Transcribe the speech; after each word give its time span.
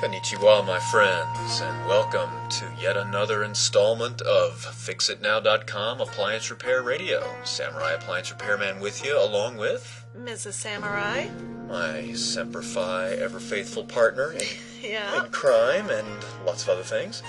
Konnichiwa, 0.00 0.66
my 0.66 0.78
friends, 0.78 1.60
and 1.60 1.86
welcome 1.86 2.30
to 2.48 2.64
yet 2.80 2.96
another 2.96 3.44
installment 3.44 4.22
of 4.22 4.52
FixItNow.com 4.54 6.00
Appliance 6.00 6.50
Repair 6.50 6.82
Radio. 6.82 7.22
Samurai 7.44 7.92
Appliance 7.92 8.30
Repairman 8.30 8.80
with 8.80 9.04
you, 9.04 9.22
along 9.22 9.58
with 9.58 10.06
Mrs. 10.16 10.54
Samurai. 10.54 11.28
my 11.68 12.12
Semper 12.14 12.62
Fi, 12.62 13.10
ever 13.10 13.38
faithful 13.38 13.84
partner 13.84 14.32
in, 14.32 14.40
Yeah. 14.82 15.22
in 15.24 15.30
crime 15.30 15.90
and 15.90 16.08
lots 16.46 16.62
of 16.62 16.70
other 16.70 16.82
things. 16.82 17.22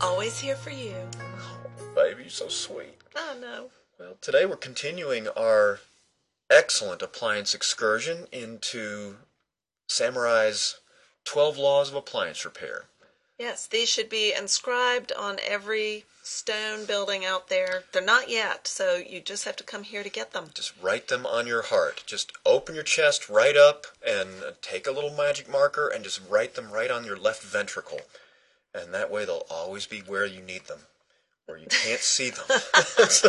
Always 0.00 0.38
here 0.38 0.56
for 0.56 0.70
you. 0.70 0.94
Oh, 1.18 1.94
baby, 1.94 2.22
you're 2.22 2.30
so 2.30 2.48
sweet. 2.48 3.00
Oh, 3.16 3.36
no. 3.40 3.70
Well, 3.98 4.16
today 4.20 4.44
we're 4.44 4.56
continuing 4.56 5.26
our 5.28 5.80
excellent 6.50 7.00
appliance 7.00 7.54
excursion 7.54 8.26
into 8.30 9.16
Samurai's 9.88 10.76
12 11.24 11.58
Laws 11.58 11.90
of 11.90 11.96
Appliance 11.96 12.44
Repair. 12.44 12.84
Yes, 13.38 13.66
these 13.66 13.88
should 13.88 14.10
be 14.10 14.34
inscribed 14.36 15.12
on 15.12 15.38
every 15.46 16.04
stone 16.22 16.84
building 16.84 17.24
out 17.24 17.48
there. 17.48 17.84
They're 17.90 18.02
not 18.04 18.28
yet, 18.28 18.66
so 18.66 18.96
you 18.96 19.20
just 19.20 19.44
have 19.46 19.56
to 19.56 19.64
come 19.64 19.82
here 19.82 20.02
to 20.02 20.10
get 20.10 20.32
them. 20.32 20.50
Just 20.52 20.74
write 20.82 21.08
them 21.08 21.24
on 21.24 21.46
your 21.46 21.62
heart. 21.62 22.02
Just 22.06 22.32
open 22.44 22.74
your 22.74 22.84
chest 22.84 23.30
right 23.30 23.56
up 23.56 23.86
and 24.06 24.28
take 24.60 24.86
a 24.86 24.92
little 24.92 25.10
magic 25.10 25.50
marker 25.50 25.88
and 25.88 26.04
just 26.04 26.20
write 26.28 26.54
them 26.54 26.70
right 26.70 26.90
on 26.90 27.04
your 27.04 27.16
left 27.16 27.42
ventricle. 27.42 28.00
And 28.74 28.92
that 28.92 29.10
way 29.10 29.24
they'll 29.24 29.46
always 29.50 29.86
be 29.86 30.00
where 30.00 30.26
you 30.26 30.42
need 30.42 30.66
them, 30.66 30.80
where 31.46 31.58
you 31.58 31.66
can't 31.66 32.00
see 32.00 32.30
them. 32.30 32.44
so, 33.08 33.28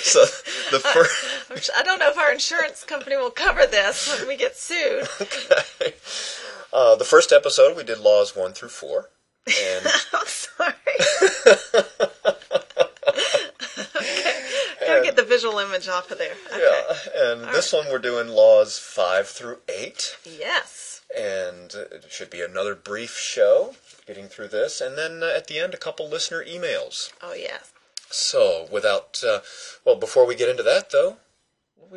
so 0.00 0.24
the 0.70 0.80
first. 0.80 1.70
I 1.76 1.82
don't 1.82 2.00
know 2.00 2.10
if 2.10 2.18
our 2.18 2.32
insurance 2.32 2.84
company 2.84 3.16
will 3.16 3.30
cover 3.30 3.66
this 3.66 4.18
when 4.18 4.28
we 4.28 4.36
get 4.36 4.56
sued. 4.56 5.08
Okay. 5.20 5.94
Uh, 6.72 6.94
the 6.96 7.04
first 7.04 7.32
episode 7.32 7.76
we 7.76 7.84
did 7.84 7.98
laws 7.98 8.36
one 8.36 8.52
through 8.52 8.68
four, 8.68 9.10
and 9.46 9.86
I'm 10.12 10.26
sorry. 10.26 10.72
okay. 13.96 14.86
Gotta 14.86 15.02
get 15.02 15.16
the 15.16 15.24
visual 15.26 15.58
image 15.58 15.88
off 15.88 16.10
of 16.10 16.18
there. 16.18 16.34
Okay. 16.52 16.60
yeah, 17.14 17.22
and 17.32 17.42
this 17.54 17.72
one 17.72 17.86
we're 17.90 17.98
doing 17.98 18.28
laws 18.28 18.78
five 18.78 19.28
through 19.28 19.58
eight, 19.68 20.16
Yes. 20.24 21.02
and 21.16 21.72
it 21.74 22.06
should 22.10 22.30
be 22.30 22.40
another 22.40 22.74
brief 22.74 23.16
show 23.16 23.74
getting 24.06 24.26
through 24.26 24.48
this, 24.48 24.80
and 24.80 24.96
then 24.96 25.22
uh, 25.22 25.32
at 25.36 25.46
the 25.46 25.58
end 25.58 25.74
a 25.74 25.78
couple 25.78 26.08
listener 26.08 26.44
emails. 26.44 27.12
Oh, 27.22 27.34
yes. 27.34 27.72
So 28.10 28.66
without, 28.72 29.22
uh, 29.24 29.40
well, 29.84 29.94
before 29.96 30.26
we 30.26 30.34
get 30.34 30.48
into 30.48 30.64
that 30.64 30.90
though, 30.90 31.16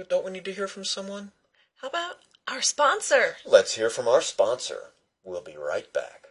don't 0.10 0.26
we 0.26 0.32
need 0.32 0.46
to 0.46 0.54
hear 0.54 0.68
from 0.68 0.86
someone? 0.86 1.32
How 1.82 1.88
about 1.90 2.18
our 2.47 2.61
sponsor? 2.61 3.38
Let's 3.45 3.75
hear 3.75 3.89
from 3.89 4.08
our 4.08 4.22
sponsor. 4.22 4.77
We'll 5.23 5.41
be 5.41 5.55
right 5.58 5.91
back. 5.94 6.27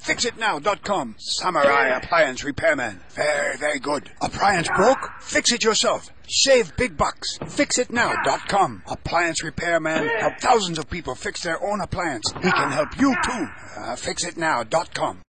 FixItNow.com. 0.00 1.16
Samurai 1.18 1.88
Appliance 1.88 2.44
Repairman. 2.44 3.00
Very, 3.10 3.56
very 3.56 3.80
good. 3.80 4.10
Appliance 4.22 4.68
broke? 4.74 5.10
Fix 5.20 5.50
it 5.52 5.64
yourself. 5.64 6.10
Save 6.28 6.76
big 6.76 6.96
bucks. 6.96 7.38
FixItNow.com. 7.40 8.84
Appliance 8.86 9.42
Repairman 9.42 10.08
help 10.20 10.38
thousands 10.40 10.78
of 10.78 10.88
people 10.88 11.14
fix 11.14 11.42
their 11.42 11.62
own 11.62 11.80
appliance. 11.80 12.30
He 12.42 12.50
can 12.50 12.70
help 12.70 12.98
you 12.98 13.14
too. 13.24 13.48
Uh, 13.76 13.96
FixItNow.com. 13.96 15.22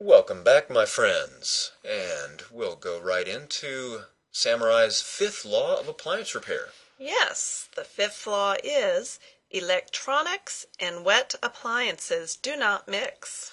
Welcome 0.00 0.44
back, 0.44 0.70
my 0.70 0.84
friends, 0.84 1.72
and 1.84 2.42
we'll 2.52 2.76
go 2.76 3.00
right 3.00 3.26
into 3.26 4.00
Samurai's 4.30 5.00
fifth 5.00 5.44
law 5.44 5.80
of 5.80 5.88
appliance 5.88 6.34
repair. 6.34 6.68
Yes, 6.98 7.68
the 7.74 7.84
fifth 7.84 8.26
law 8.26 8.54
is 8.62 9.18
electronics 9.50 10.66
and 10.80 11.04
wet 11.04 11.34
appliances 11.42 12.36
do 12.36 12.56
not 12.56 12.88
mix. 12.88 13.52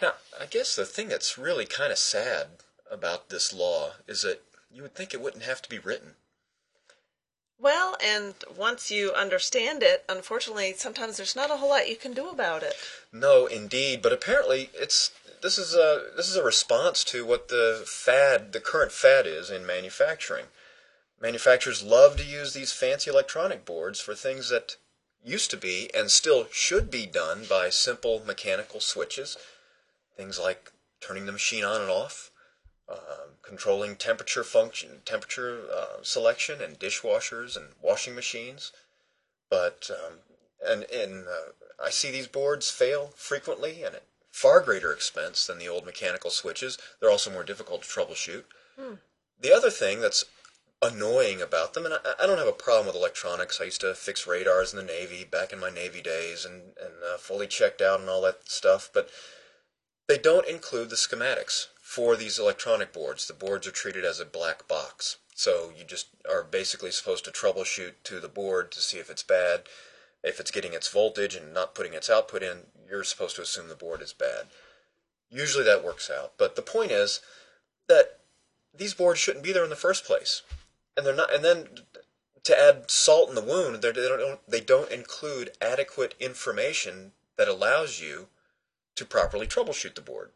Now, 0.00 0.14
I 0.40 0.46
guess 0.46 0.76
the 0.76 0.84
thing 0.84 1.08
that's 1.08 1.38
really 1.38 1.66
kind 1.66 1.92
of 1.92 1.98
sad 1.98 2.48
about 2.90 3.28
this 3.28 3.52
law 3.52 3.92
is 4.06 4.22
that 4.22 4.42
you 4.70 4.82
would 4.82 4.94
think 4.94 5.12
it 5.12 5.20
wouldn't 5.20 5.44
have 5.44 5.62
to 5.62 5.68
be 5.68 5.78
written. 5.78 6.14
Well, 7.58 7.96
and 8.04 8.34
once 8.56 8.90
you 8.90 9.12
understand 9.12 9.84
it, 9.84 10.04
unfortunately, 10.08 10.74
sometimes 10.76 11.16
there's 11.16 11.36
not 11.36 11.50
a 11.50 11.58
whole 11.58 11.68
lot 11.68 11.88
you 11.88 11.94
can 11.94 12.12
do 12.12 12.28
about 12.28 12.64
it. 12.64 12.74
No, 13.12 13.46
indeed, 13.46 14.02
but 14.02 14.12
apparently 14.12 14.70
it's 14.74 15.12
this 15.42 15.58
is 15.58 15.74
a 15.74 16.06
this 16.16 16.28
is 16.28 16.34
a 16.34 16.42
response 16.42 17.04
to 17.04 17.24
what 17.24 17.48
the 17.48 17.84
fad, 17.86 18.52
the 18.52 18.60
current 18.60 18.90
fad 18.90 19.28
is 19.28 19.48
in 19.48 19.64
manufacturing. 19.64 20.46
Manufacturers 21.20 21.84
love 21.84 22.16
to 22.16 22.24
use 22.24 22.52
these 22.52 22.72
fancy 22.72 23.08
electronic 23.08 23.64
boards 23.64 24.00
for 24.00 24.16
things 24.16 24.48
that 24.48 24.76
used 25.24 25.50
to 25.50 25.56
be 25.56 25.90
and 25.94 26.10
still 26.10 26.46
should 26.50 26.90
be 26.90 27.06
done 27.06 27.44
by 27.48 27.70
simple 27.70 28.22
mechanical 28.24 28.80
switches. 28.80 29.36
Things 30.16 30.38
like 30.38 30.72
turning 31.00 31.26
the 31.26 31.32
machine 31.32 31.64
on 31.64 31.80
and 31.80 31.90
off, 31.90 32.30
uh, 32.88 33.28
controlling 33.42 33.96
temperature 33.96 34.44
function, 34.44 35.02
temperature 35.04 35.66
uh, 35.72 36.02
selection, 36.02 36.60
and 36.60 36.78
dishwashers 36.78 37.56
and 37.56 37.68
washing 37.80 38.14
machines. 38.14 38.72
But 39.50 39.90
um, 39.90 40.18
and 40.64 40.84
and 40.90 41.26
uh, 41.26 41.52
I 41.82 41.90
see 41.90 42.10
these 42.10 42.28
boards 42.28 42.70
fail 42.70 43.12
frequently 43.16 43.82
and 43.82 43.96
at 43.96 44.04
far 44.30 44.60
greater 44.60 44.92
expense 44.92 45.46
than 45.46 45.58
the 45.58 45.68
old 45.68 45.84
mechanical 45.84 46.30
switches. 46.30 46.78
They're 47.00 47.10
also 47.10 47.30
more 47.30 47.44
difficult 47.44 47.82
to 47.82 47.88
troubleshoot. 47.88 48.44
The 49.40 49.52
other 49.52 49.70
thing 49.70 50.00
that's 50.00 50.24
annoying 50.82 51.40
about 51.40 51.74
them, 51.74 51.84
and 51.84 51.94
I, 51.94 51.98
I 52.22 52.26
don't 52.26 52.38
have 52.38 52.48
a 52.48 52.52
problem 52.52 52.86
with 52.86 52.96
electronics. 52.96 53.60
I 53.60 53.64
used 53.64 53.80
to 53.82 53.94
fix 53.94 54.26
radars 54.26 54.72
in 54.72 54.78
the 54.78 54.84
Navy 54.84 55.24
back 55.24 55.52
in 55.52 55.60
my 55.60 55.70
Navy 55.70 56.02
days, 56.02 56.44
and 56.44 56.74
and 56.80 56.94
uh, 57.02 57.18
fully 57.18 57.46
checked 57.46 57.80
out 57.80 58.00
and 58.00 58.08
all 58.08 58.22
that 58.22 58.48
stuff, 58.48 58.90
but 58.92 59.08
they 60.08 60.18
don't 60.18 60.48
include 60.48 60.90
the 60.90 60.96
schematics 60.96 61.66
for 61.80 62.16
these 62.16 62.38
electronic 62.38 62.92
boards. 62.92 63.26
The 63.26 63.34
boards 63.34 63.66
are 63.66 63.72
treated 63.72 64.04
as 64.04 64.18
a 64.18 64.24
black 64.24 64.66
box. 64.66 65.18
So 65.34 65.72
you 65.76 65.84
just 65.84 66.08
are 66.28 66.42
basically 66.42 66.90
supposed 66.90 67.24
to 67.24 67.30
troubleshoot 67.30 67.94
to 68.04 68.20
the 68.20 68.28
board 68.28 68.70
to 68.72 68.80
see 68.80 68.98
if 68.98 69.10
it's 69.10 69.22
bad. 69.22 69.62
If 70.22 70.38
it's 70.38 70.50
getting 70.50 70.72
its 70.72 70.88
voltage 70.88 71.34
and 71.34 71.52
not 71.52 71.74
putting 71.74 71.94
its 71.94 72.10
output 72.10 72.42
in, 72.42 72.58
you're 72.88 73.04
supposed 73.04 73.36
to 73.36 73.42
assume 73.42 73.68
the 73.68 73.74
board 73.74 74.02
is 74.02 74.12
bad. 74.12 74.46
Usually 75.30 75.64
that 75.64 75.84
works 75.84 76.10
out. 76.10 76.32
But 76.36 76.54
the 76.54 76.62
point 76.62 76.90
is 76.90 77.20
that 77.88 78.20
these 78.76 78.94
boards 78.94 79.18
shouldn't 79.18 79.44
be 79.44 79.52
there 79.52 79.64
in 79.64 79.70
the 79.70 79.76
first 79.76 80.04
place. 80.04 80.42
And 80.96 81.06
they're 81.06 81.14
not 81.14 81.32
and 81.32 81.44
then 81.44 81.68
to 82.44 82.58
add 82.58 82.90
salt 82.90 83.28
in 83.28 83.34
the 83.34 83.40
wound, 83.40 83.82
they're- 83.82 83.92
don't 83.92 84.50
they 84.50 84.60
don't 84.60 84.90
include 84.90 85.56
adequate 85.60 86.14
information 86.18 87.12
that 87.36 87.48
allows 87.48 88.00
you 88.00 88.28
to 88.96 89.04
properly 89.04 89.46
troubleshoot 89.46 89.94
the 89.94 90.00
board. 90.00 90.32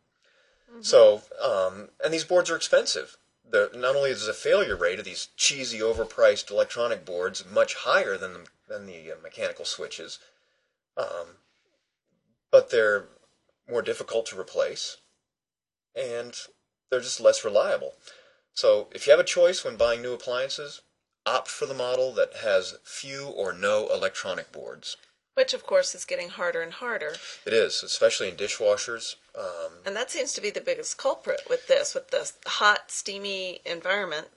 So, 0.80 1.22
um, 1.40 1.90
and 2.02 2.12
these 2.12 2.24
boards 2.24 2.50
are 2.50 2.56
expensive. 2.56 3.16
The, 3.48 3.70
not 3.74 3.96
only 3.96 4.10
is 4.10 4.26
the 4.26 4.34
failure 4.34 4.76
rate 4.76 4.98
of 4.98 5.04
these 5.04 5.28
cheesy, 5.36 5.78
overpriced 5.78 6.50
electronic 6.50 7.04
boards 7.04 7.44
much 7.46 7.74
higher 7.74 8.16
than 8.16 8.32
the, 8.34 8.46
than 8.68 8.86
the 8.86 9.12
uh, 9.12 9.16
mechanical 9.22 9.64
switches, 9.64 10.18
um, 10.96 11.38
but 12.50 12.70
they're 12.70 13.06
more 13.68 13.82
difficult 13.82 14.26
to 14.26 14.40
replace, 14.40 14.98
and 15.94 16.34
they're 16.90 17.00
just 17.00 17.20
less 17.20 17.44
reliable. 17.44 17.94
So, 18.56 18.88
if 18.92 19.06
you 19.06 19.10
have 19.12 19.20
a 19.20 19.24
choice 19.24 19.64
when 19.64 19.76
buying 19.76 20.00
new 20.00 20.14
appliances, 20.14 20.80
opt 21.26 21.48
for 21.48 21.66
the 21.66 21.74
model 21.74 22.12
that 22.14 22.36
has 22.36 22.78
few 22.84 23.26
or 23.26 23.52
no 23.52 23.86
electronic 23.88 24.50
boards. 24.50 24.96
Which, 25.34 25.52
of 25.52 25.66
course, 25.66 25.94
is 25.94 26.06
getting 26.06 26.30
harder 26.30 26.62
and 26.62 26.72
harder. 26.72 27.16
It 27.44 27.52
is, 27.52 27.82
especially 27.82 28.30
in 28.30 28.36
dishwashers. 28.36 29.16
Um, 29.38 29.72
And 29.84 29.94
that 29.94 30.10
seems 30.10 30.32
to 30.32 30.40
be 30.40 30.48
the 30.48 30.62
biggest 30.62 30.96
culprit 30.96 31.42
with 31.50 31.68
this, 31.68 31.94
with 31.94 32.10
the 32.10 32.32
hot, 32.46 32.90
steamy 32.90 33.60
environment 33.66 34.28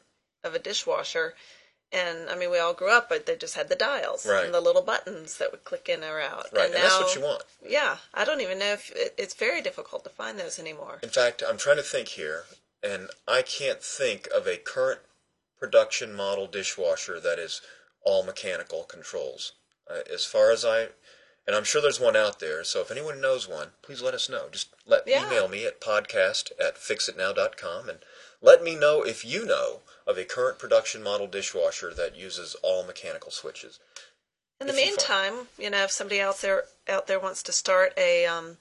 of 0.44 0.53
a 0.53 0.59
dishwasher. 0.59 1.36
And 1.94 2.30
I 2.30 2.36
mean, 2.36 2.51
we 2.51 2.59
all 2.59 2.74
grew 2.74 2.91
up, 2.91 3.07
but 3.07 3.25
they 3.25 3.38
just 3.38 3.56
had 3.56 3.69
the 3.69 3.75
dials 3.75 4.25
Right. 4.25 4.44
and 4.44 4.54
the 4.54 4.60
little 4.60 4.81
buttons 4.81 5.38
that 5.38 5.51
would 5.51 5.63
click 5.63 5.88
in 5.88 6.04
or 6.04 6.19
out. 6.19 6.48
right, 6.51 6.65
and, 6.65 6.74
that's 6.74 7.00
what 7.00 7.15
you 7.15 7.22
want. 7.22 7.44
Yeah, 7.65 7.98
I 8.13 8.25
don't 8.25 8.42
even 8.42 8.60
know 8.60 8.74
if 8.74 8.92
it, 8.92 9.15
it's 9.18 9.33
very 9.33 9.62
difficult 9.62 10.04
to 10.04 10.10
find 10.10 10.38
those 10.38 10.60
anymore. 10.60 11.00
In 11.01 11.10
fact, 11.10 11.42
I'm 11.48 11.57
trying 11.57 11.77
to 11.77 11.83
think 11.83 12.10
here, 12.10 12.44
and 12.84 13.10
I 13.28 13.42
can't 13.42 13.81
think 13.84 14.28
of 14.36 14.48
a 14.48 14.58
current 14.58 15.02
production 15.60 16.14
model 16.16 16.48
dishwasher 16.48 17.20
that 17.20 17.40
is 17.40 17.62
all 18.04 18.24
mechanical 18.24 18.84
controls. 18.84 19.54
Uh, 19.90 20.00
as 20.12 20.24
far 20.26 20.52
as 20.52 20.64
I, 20.64 20.88
and 21.48 21.56
I'm 21.56 21.64
sure 21.64 21.81
there's 21.81 22.00
one 22.00 22.16
out 22.16 22.40
there, 22.40 22.64
so 22.64 22.80
if 22.81 22.92
anyone 22.92 23.20
knows 23.20 23.48
one, 23.48 23.70
please 23.81 24.02
let 24.02 24.14
us 24.14 24.30
know. 24.30 24.48
Just 24.52 24.70
let 24.86 25.08
Yeah. 25.08 25.26
email 25.26 25.48
me 25.48 25.66
at 25.66 25.81
podcast 25.81 26.52
at 26.60 26.76
fixitnow.com 26.78 27.90
and 27.90 28.00
let 28.42 28.64
me 28.64 28.76
know 28.76 29.04
if 29.04 29.25
you 29.25 29.46
know 29.46 29.82
of 30.08 30.18
a 30.18 30.24
current 30.25 30.60
production 30.60 31.04
model 31.04 31.28
dishwasher 31.28 31.94
that 31.94 32.16
uses 32.16 32.56
all 32.62 32.84
mechanical 32.84 33.32
switches. 33.32 33.80
In 34.62 34.68
the 34.68 34.74
if 34.74 34.80
you 34.80 34.86
find- 34.98 34.98
meantime, 35.36 35.48
you 35.58 35.70
know, 35.70 35.84
if 35.84 35.92
somebody 35.92 36.22
out 36.22 36.40
there 36.42 36.66
out 36.88 37.08
there 37.08 37.20
wants 37.20 37.44
to 37.44 37.52
start 37.52 37.94
a 37.98 38.25
um, 38.25 38.58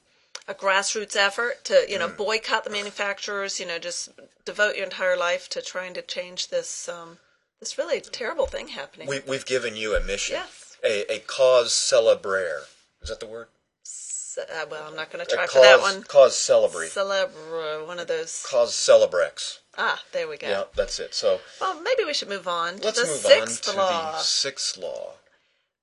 a 0.48 0.54
grassroots 0.54 1.14
effort 1.14 1.62
to 1.64 1.84
you 1.88 1.96
Mm. 1.96 2.00
know 2.00 2.08
boycott 2.08 2.64
the 2.64 2.70
manufacturers, 2.70 3.60
you 3.60 3.66
know, 3.66 3.78
just 3.78 4.08
devote 4.44 4.74
your 4.76 4.84
entire 4.84 5.16
life 5.16 5.48
to 5.50 5.62
trying 5.62 5.94
to 5.94 6.02
change 6.02 6.48
this 6.48 6.88
um, 6.88 7.18
this 7.60 7.76
really 7.78 8.00
terrible 8.00 8.46
thing 8.46 8.68
happening. 8.68 9.06
We, 9.08 9.20
we've 9.26 9.46
given 9.46 9.76
you 9.76 9.94
a 9.94 10.00
mission, 10.00 10.36
Yes. 10.36 10.76
a, 10.82 11.12
a 11.12 11.18
cause 11.20 11.72
celebrare. 11.72 12.62
Is 13.02 13.08
that 13.10 13.20
the 13.20 13.26
word? 13.26 13.48
Ce- 13.84 14.38
uh, 14.38 14.66
well, 14.70 14.84
I'm 14.88 14.96
not 14.96 15.10
going 15.10 15.24
to 15.24 15.30
try 15.34 15.44
Uh, 15.44 15.46
for 15.48 15.60
that 15.62 15.80
one. 15.80 16.02
Cause 16.04 16.36
celebre. 16.36 16.86
Celebra, 16.88 17.86
one 17.86 17.98
of 17.98 18.06
those. 18.06 18.44
Cause 18.48 18.72
celebrex. 18.74 19.58
Ah, 19.76 20.02
there 20.12 20.28
we 20.28 20.36
go. 20.36 20.48
Yeah, 20.48 20.64
that's 20.76 20.98
it. 21.00 21.14
So 21.14 21.40
Well, 21.60 21.80
maybe 21.80 22.04
we 22.04 22.14
should 22.14 22.28
move 22.28 22.46
on 22.48 22.78
to 22.78 22.84
let's 22.86 23.00
the 23.00 23.06
move 23.06 23.16
sixth 23.16 23.68
on 23.68 23.74
to 23.74 23.80
law. 23.80 24.12
the 24.12 24.18
sixth 24.22 24.76
law. 24.76 25.14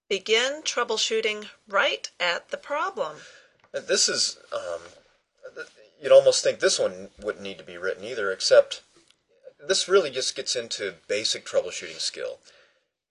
Begin 0.10 0.62
troubleshooting 0.64 1.50
right 1.68 2.10
at 2.20 2.50
the 2.52 2.58
problem. 2.58 3.18
This 3.76 4.08
is, 4.08 4.38
um, 4.54 4.80
you'd 6.02 6.12
almost 6.12 6.44
think 6.44 6.60
this 6.60 6.80
one 6.80 7.10
wouldn't 7.22 7.44
need 7.44 7.58
to 7.58 7.64
be 7.64 7.78
written 7.78 8.06
either, 8.06 8.32
except 8.32 8.82
this 9.68 9.90
really 9.90 10.10
just 10.10 10.36
gets 10.36 10.56
into 10.56 10.96
basic 11.10 11.46
troubleshooting 11.46 12.00
skill. 12.00 12.40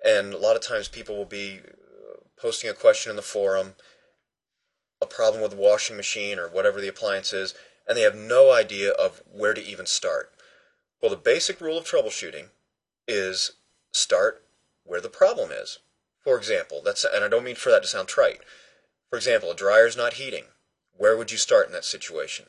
And 0.03 0.33
a 0.33 0.39
lot 0.39 0.57
of 0.57 0.63
times 0.63 0.89
people 0.89 1.17
will 1.17 1.27
be 1.27 1.61
uh, 1.61 2.17
posting 2.41 2.71
a 2.71 2.75
question 2.75 3.11
in 3.11 3.17
the 3.17 3.23
forum, 3.23 3.75
a 5.03 5.07
problem 5.07 5.43
with 5.43 5.51
the 5.51 5.59
washing 5.59 5.97
machine 5.97 6.39
or 6.39 6.49
whatever 6.49 6.81
the 6.81 6.89
appliance 6.89 7.33
is, 7.33 7.55
and 7.87 7.97
they 7.97 8.03
have 8.03 8.17
no 8.17 8.51
idea 8.51 8.93
of 8.93 9.23
where 9.31 9.53
to 9.53 9.63
even 9.63 9.85
start. 9.85 10.31
Well, 11.03 11.11
the 11.11 11.17
basic 11.17 11.61
rule 11.61 11.77
of 11.77 11.85
troubleshooting 11.85 12.47
is 13.07 13.53
start 13.93 14.43
where 14.85 15.01
the 15.01 15.11
problem 15.11 15.51
is. 15.53 15.81
For 16.23 16.39
example, 16.39 16.81
that's 16.83 17.05
and 17.05 17.23
I 17.23 17.29
don't 17.29 17.45
mean 17.45 17.55
for 17.55 17.69
that 17.71 17.83
to 17.83 17.89
sound 17.89 18.09
trite. 18.09 18.41
For 19.11 19.17
example, 19.17 19.51
a 19.51 19.55
dryer 19.55 19.87
is 19.87 19.97
not 19.97 20.15
heating. 20.15 20.45
Where 20.97 21.17
would 21.17 21.31
you 21.33 21.39
start 21.39 21.67
in 21.67 21.73
that 21.73 21.85
situation? 21.85 22.47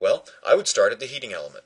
Well, 0.00 0.26
I 0.46 0.54
would 0.54 0.68
start 0.68 0.92
at 0.92 1.00
the 1.00 1.06
heating 1.06 1.32
element 1.32 1.64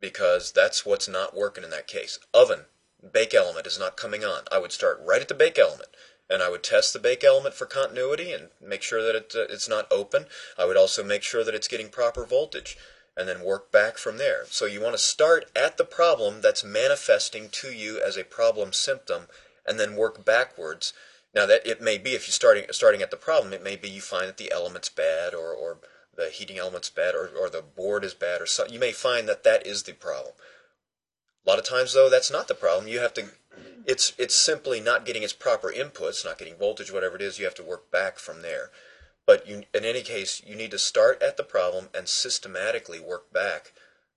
because 0.00 0.52
that's 0.52 0.84
what's 0.84 1.08
not 1.08 1.36
working 1.36 1.64
in 1.64 1.70
that 1.70 1.86
case. 1.86 2.18
Oven, 2.32 2.66
bake 3.12 3.34
element 3.34 3.66
is 3.66 3.78
not 3.78 3.96
coming 3.96 4.24
on. 4.24 4.42
I 4.52 4.58
would 4.58 4.72
start 4.72 5.00
right 5.04 5.20
at 5.20 5.28
the 5.28 5.34
bake 5.34 5.58
element 5.58 5.88
and 6.28 6.42
I 6.42 6.48
would 6.48 6.62
test 6.62 6.92
the 6.92 6.98
bake 6.98 7.24
element 7.24 7.54
for 7.54 7.66
continuity 7.66 8.32
and 8.32 8.48
make 8.60 8.82
sure 8.82 9.02
that 9.02 9.14
it, 9.14 9.32
uh, 9.34 9.52
it's 9.52 9.68
not 9.68 9.90
open. 9.90 10.26
I 10.58 10.64
would 10.64 10.76
also 10.76 11.04
make 11.04 11.22
sure 11.22 11.44
that 11.44 11.54
it's 11.54 11.68
getting 11.68 11.88
proper 11.88 12.24
voltage 12.24 12.76
and 13.16 13.28
then 13.28 13.44
work 13.44 13.70
back 13.70 13.98
from 13.98 14.18
there. 14.18 14.44
So 14.48 14.66
you 14.66 14.80
want 14.80 14.94
to 14.94 14.98
start 14.98 15.50
at 15.54 15.76
the 15.76 15.84
problem 15.84 16.40
that's 16.40 16.64
manifesting 16.64 17.48
to 17.50 17.68
you 17.68 18.00
as 18.00 18.16
a 18.16 18.24
problem 18.24 18.72
symptom 18.72 19.28
and 19.66 19.78
then 19.78 19.96
work 19.96 20.24
backwards. 20.24 20.92
Now 21.34 21.46
that 21.46 21.66
it 21.66 21.82
may 21.82 21.98
be 21.98 22.10
if 22.10 22.26
you're 22.26 22.32
starting 22.32 22.64
starting 22.70 23.02
at 23.02 23.10
the 23.10 23.16
problem, 23.16 23.52
it 23.52 23.62
may 23.62 23.76
be 23.76 23.88
you 23.88 24.00
find 24.00 24.28
that 24.28 24.36
the 24.36 24.52
element's 24.52 24.88
bad 24.88 25.34
or, 25.34 25.52
or 25.52 25.78
the 26.16 26.30
heating 26.30 26.58
element's 26.58 26.90
bad 26.90 27.14
or, 27.14 27.28
or 27.28 27.50
the 27.50 27.62
board 27.62 28.04
is 28.04 28.14
bad 28.14 28.40
or 28.40 28.46
so 28.46 28.66
you 28.66 28.78
may 28.78 28.92
find 28.92 29.28
that 29.28 29.42
that 29.42 29.66
is 29.66 29.82
the 29.82 29.92
problem. 29.92 30.34
A 31.44 31.50
lot 31.50 31.58
of 31.58 31.64
times 31.64 31.92
though 31.92 32.08
that's 32.08 32.30
not 32.30 32.46
the 32.46 32.54
problem. 32.54 32.88
You 32.88 33.00
have 33.00 33.14
to 33.14 33.24
it's 33.86 34.12
it's 34.18 34.34
simply 34.34 34.80
not 34.80 35.04
getting 35.04 35.22
its 35.22 35.32
proper 35.32 35.72
inputs, 35.72 36.24
not 36.24 36.38
getting 36.38 36.56
voltage, 36.56 36.92
whatever 36.92 37.16
it 37.16 37.22
is, 37.22 37.38
you 37.38 37.44
have 37.44 37.54
to 37.56 37.62
work 37.62 37.90
back 37.90 38.18
from 38.18 38.42
there. 38.42 38.70
But 39.26 39.48
you, 39.48 39.64
in 39.74 39.84
any 39.84 40.02
case, 40.02 40.42
you 40.44 40.54
need 40.54 40.70
to 40.70 40.78
start 40.78 41.22
at 41.22 41.36
the 41.36 41.42
problem 41.42 41.88
and 41.94 42.08
systematically 42.08 43.00
work 43.00 43.32
back 43.32 43.72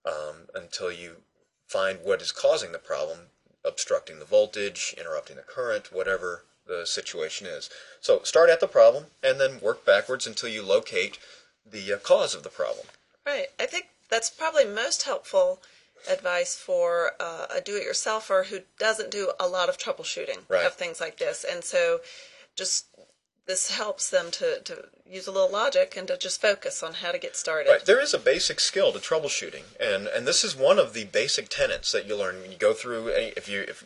um, 0.06 0.48
until 0.54 0.92
you 0.92 1.18
find 1.66 2.00
what 2.04 2.22
is 2.22 2.32
causing 2.32 2.72
the 2.72 2.80
problem, 2.80 3.30
obstructing 3.64 4.20
the 4.20 4.26
voltage, 4.26 4.96
interrupting 4.98 5.38
the 5.38 5.44
current, 5.44 5.94
whatever 5.94 6.44
the 6.68 6.86
situation 6.86 7.48
is. 7.48 7.70
So 8.02 8.22
start 8.24 8.50
at 8.50 8.60
the 8.60 8.68
problem 8.68 9.06
and 9.24 9.40
then 9.40 9.60
work 9.62 9.86
backwards 9.86 10.28
until 10.28 10.50
you 10.50 10.64
locate 10.64 11.18
the 11.70 11.94
uh, 11.94 11.98
cause 11.98 12.36
of 12.36 12.44
the 12.44 12.50
problem. 12.50 12.86
Right. 13.26 13.48
I 13.60 13.66
think 13.66 13.88
that's 14.10 14.30
probably 14.30 14.66
most 14.66 15.04
helpful 15.04 15.60
advice 16.10 16.56
for 16.56 17.14
uh, 17.20 17.48
a 17.54 17.60
do-it-yourselfer 17.60 18.46
who 18.46 18.60
doesn't 18.80 19.12
do 19.12 19.32
a 19.40 19.48
lot 19.48 19.68
of 19.68 19.78
troubleshooting 19.78 20.40
Right. 20.48 20.66
of 20.66 20.74
things 20.76 21.02
like 21.02 21.18
this, 21.18 21.44
and 21.44 21.64
so 21.64 22.00
just 22.56 22.86
this 23.48 23.72
helps 23.72 24.10
them 24.10 24.30
to, 24.30 24.60
to 24.60 24.90
use 25.10 25.26
a 25.26 25.32
little 25.32 25.50
logic 25.50 25.96
and 25.98 26.08
to 26.10 26.18
just 26.18 26.42
focus 26.42 26.84
on 26.84 26.96
how 26.96 27.12
to 27.12 27.18
get 27.18 27.36
started. 27.36 27.70
Right. 27.70 27.86
There 27.86 28.02
is 28.02 28.14
a 28.14 28.20
basic 28.20 28.60
skill 28.60 28.92
to 28.92 29.00
troubleshooting, 29.00 29.64
and 29.80 30.08
and 30.08 30.28
this 30.28 30.44
is 30.44 30.56
one 30.56 30.78
of 30.78 30.94
the 30.94 31.06
basic 31.06 31.50
tenets 31.50 31.92
that 31.94 32.08
you 32.08 32.16
learn 32.16 32.42
when 32.42 32.52
you 32.52 32.58
go 32.58 32.74
through. 32.74 33.10
Any, 33.10 33.28
if 33.38 33.50
you 33.50 33.62
if 33.62 33.84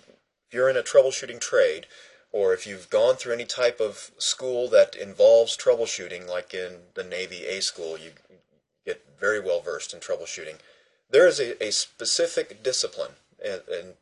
you're 0.51 0.69
in 0.69 0.77
a 0.77 0.83
troubleshooting 0.83 1.39
trade, 1.39 1.85
or 2.31 2.53
if 2.53 2.65
you've 2.65 2.89
gone 2.89 3.15
through 3.15 3.33
any 3.33 3.45
type 3.45 3.79
of 3.79 4.11
school 4.17 4.69
that 4.69 4.95
involves 4.95 5.57
troubleshooting, 5.57 6.27
like 6.27 6.53
in 6.53 6.77
the 6.93 7.03
Navy 7.03 7.45
A 7.45 7.61
school, 7.61 7.97
you 7.97 8.11
get 8.85 9.05
very 9.19 9.39
well 9.39 9.61
versed 9.61 9.93
in 9.93 9.99
troubleshooting. 9.99 10.55
There 11.09 11.27
is 11.27 11.39
a, 11.39 11.61
a 11.63 11.71
specific 11.71 12.63
discipline 12.63 13.11
in, 13.43 13.59
in 13.71 13.93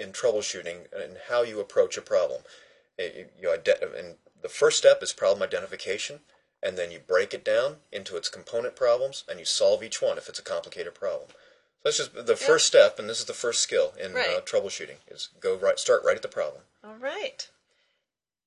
in 0.00 0.12
troubleshooting 0.12 0.86
and 0.92 1.18
how 1.28 1.42
you 1.42 1.60
approach 1.60 1.98
a 1.98 2.02
problem. 2.02 2.42
You, 2.98 3.26
you 3.40 3.52
and 3.52 4.16
the 4.42 4.48
first 4.48 4.78
step 4.78 5.02
is 5.02 5.12
problem 5.12 5.42
identification, 5.42 6.20
and 6.62 6.78
then 6.78 6.90
you 6.90 6.98
break 6.98 7.34
it 7.34 7.44
down 7.44 7.76
into 7.92 8.16
its 8.16 8.30
component 8.30 8.74
problems, 8.74 9.24
and 9.28 9.38
you 9.38 9.44
solve 9.44 9.82
each 9.82 10.00
one 10.00 10.16
if 10.16 10.28
it's 10.28 10.38
a 10.38 10.42
complicated 10.42 10.94
problem. 10.94 11.28
So 11.82 11.88
that's 11.88 11.96
just 11.96 12.26
the 12.26 12.36
first 12.36 12.66
step, 12.66 12.98
and 12.98 13.08
this 13.08 13.20
is 13.20 13.24
the 13.24 13.32
first 13.32 13.62
skill 13.62 13.94
in 13.98 14.12
uh, 14.12 14.40
troubleshooting: 14.44 14.96
is 15.08 15.30
go 15.40 15.56
right, 15.56 15.78
start 15.78 16.02
right 16.04 16.16
at 16.16 16.22
the 16.22 16.28
problem. 16.28 16.62
All 16.84 16.96
right. 16.96 17.48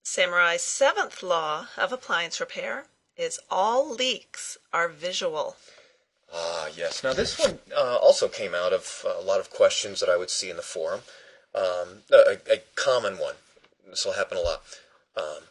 Samurai's 0.04 0.62
seventh 0.62 1.24
law 1.24 1.68
of 1.78 1.92
appliance 1.92 2.40
repair 2.40 2.86
is 3.18 3.40
all 3.50 3.90
leaks 3.90 4.58
are 4.72 4.88
visual. 4.88 5.56
Ah, 6.32 6.68
yes. 6.76 7.04
Now 7.04 7.14
this 7.14 7.40
one 7.40 7.60
uh, 7.76 7.98
also 7.98 8.28
came 8.28 8.54
out 8.54 8.74
of 8.74 9.04
uh, 9.08 9.20
a 9.20 9.24
lot 9.24 9.40
of 9.40 9.50
questions 9.50 10.00
that 10.00 10.10
I 10.10 10.18
would 10.18 10.30
see 10.30 10.50
in 10.50 10.58
the 10.58 10.62
forum. 10.62 11.02
Um, 11.56 12.04
a, 12.12 12.38
a 12.52 12.62
common 12.76 13.18
one. 13.18 13.36
This 13.88 14.06
will 14.06 14.14
happen 14.14 14.38
a 14.38 14.42
lot. 14.42 14.64
Um, 15.16 15.44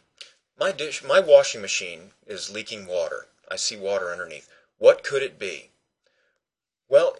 my 0.59 0.71
dish, 0.71 1.03
my 1.03 1.19
washing 1.19 1.61
machine 1.61 2.11
is 2.27 2.53
leaking 2.53 2.85
water. 2.85 3.27
I 3.49 3.55
see 3.55 3.75
water 3.75 4.11
underneath. 4.11 4.49
What 4.77 5.03
could 5.03 5.23
it 5.23 5.39
be? 5.39 5.69
Well, 6.89 7.15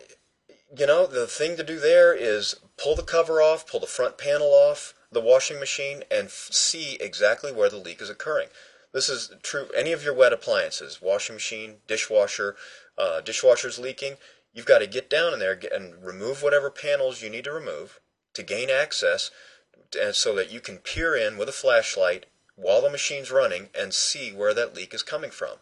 you 0.75 0.87
know, 0.87 1.05
the 1.05 1.27
thing 1.27 1.55
to 1.57 1.63
do 1.63 1.79
there 1.79 2.13
is 2.13 2.55
pull 2.77 2.95
the 2.95 3.03
cover 3.03 3.41
off, 3.41 3.67
pull 3.67 3.79
the 3.79 3.87
front 3.87 4.17
panel 4.17 4.47
off 4.47 4.93
the 5.11 5.21
washing 5.21 5.59
machine, 5.59 6.03
and 6.09 6.27
f- 6.27 6.49
see 6.51 6.97
exactly 6.99 7.51
where 7.51 7.69
the 7.69 7.77
leak 7.77 8.01
is 8.01 8.09
occurring. 8.09 8.47
This 8.91 9.09
is 9.09 9.31
true. 9.43 9.69
Any 9.75 9.91
of 9.91 10.03
your 10.03 10.13
wet 10.13 10.33
appliances, 10.33 11.01
washing 11.01 11.35
machine, 11.35 11.77
dishwasher, 11.87 12.55
uh, 12.97 13.21
dishwasher's 13.21 13.79
leaking. 13.79 14.17
You've 14.53 14.65
got 14.65 14.79
to 14.79 14.87
get 14.87 15.09
down 15.09 15.33
in 15.33 15.39
there 15.39 15.59
and 15.73 16.03
remove 16.03 16.41
whatever 16.41 16.69
panels 16.69 17.21
you 17.21 17.29
need 17.29 17.43
to 17.45 17.51
remove 17.51 17.99
to 18.33 18.43
gain 18.43 18.69
access, 18.69 19.31
and 19.99 20.15
so 20.15 20.33
that 20.35 20.51
you 20.51 20.59
can 20.59 20.77
peer 20.77 21.15
in 21.15 21.37
with 21.37 21.49
a 21.49 21.53
flashlight 21.53 22.25
while 22.55 22.81
the 22.81 22.89
machine's 22.89 23.31
running 23.31 23.69
and 23.77 23.93
see 23.93 24.31
where 24.31 24.53
that 24.53 24.75
leak 24.75 24.93
is 24.93 25.03
coming 25.03 25.31
from. 25.31 25.57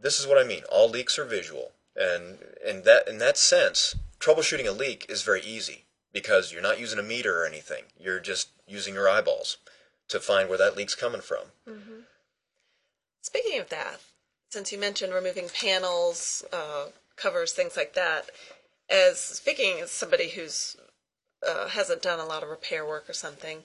This 0.00 0.18
is 0.20 0.26
what 0.26 0.38
I 0.38 0.44
mean. 0.44 0.62
All 0.70 0.88
leaks 0.88 1.18
are 1.18 1.24
visual, 1.24 1.72
and 1.96 2.38
in 2.64 2.82
that 2.82 3.08
in 3.08 3.18
that 3.18 3.36
sense, 3.36 3.96
troubleshooting 4.20 4.66
a 4.66 4.72
leak 4.72 5.06
is 5.08 5.22
very 5.22 5.40
easy 5.42 5.84
because 6.12 6.52
you're 6.52 6.62
not 6.62 6.78
using 6.78 6.98
a 6.98 7.02
meter 7.02 7.42
or 7.42 7.46
anything. 7.46 7.84
You're 7.98 8.20
just 8.20 8.50
using 8.66 8.94
your 8.94 9.08
eyeballs 9.08 9.56
to 10.08 10.20
find 10.20 10.48
where 10.48 10.58
that 10.58 10.76
leak's 10.76 10.94
coming 10.94 11.20
from. 11.20 11.46
Speaking 13.22 13.60
of 13.60 13.68
that, 13.70 14.00
since 14.50 14.72
you 14.72 14.78
mentioned 14.78 15.14
removing 15.14 15.48
panels, 15.48 16.44
uh, 16.52 16.86
covers, 17.16 17.52
things 17.52 17.76
like 17.76 17.94
that, 17.94 18.30
as 18.88 19.20
speaking 19.20 19.80
as 19.80 19.90
somebody 19.90 20.30
who's 20.30 20.76
uh, 21.46 21.68
hasn't 21.68 22.02
done 22.02 22.18
a 22.18 22.26
lot 22.26 22.42
of 22.42 22.48
repair 22.48 22.84
work 22.84 23.08
or 23.08 23.12
something, 23.12 23.62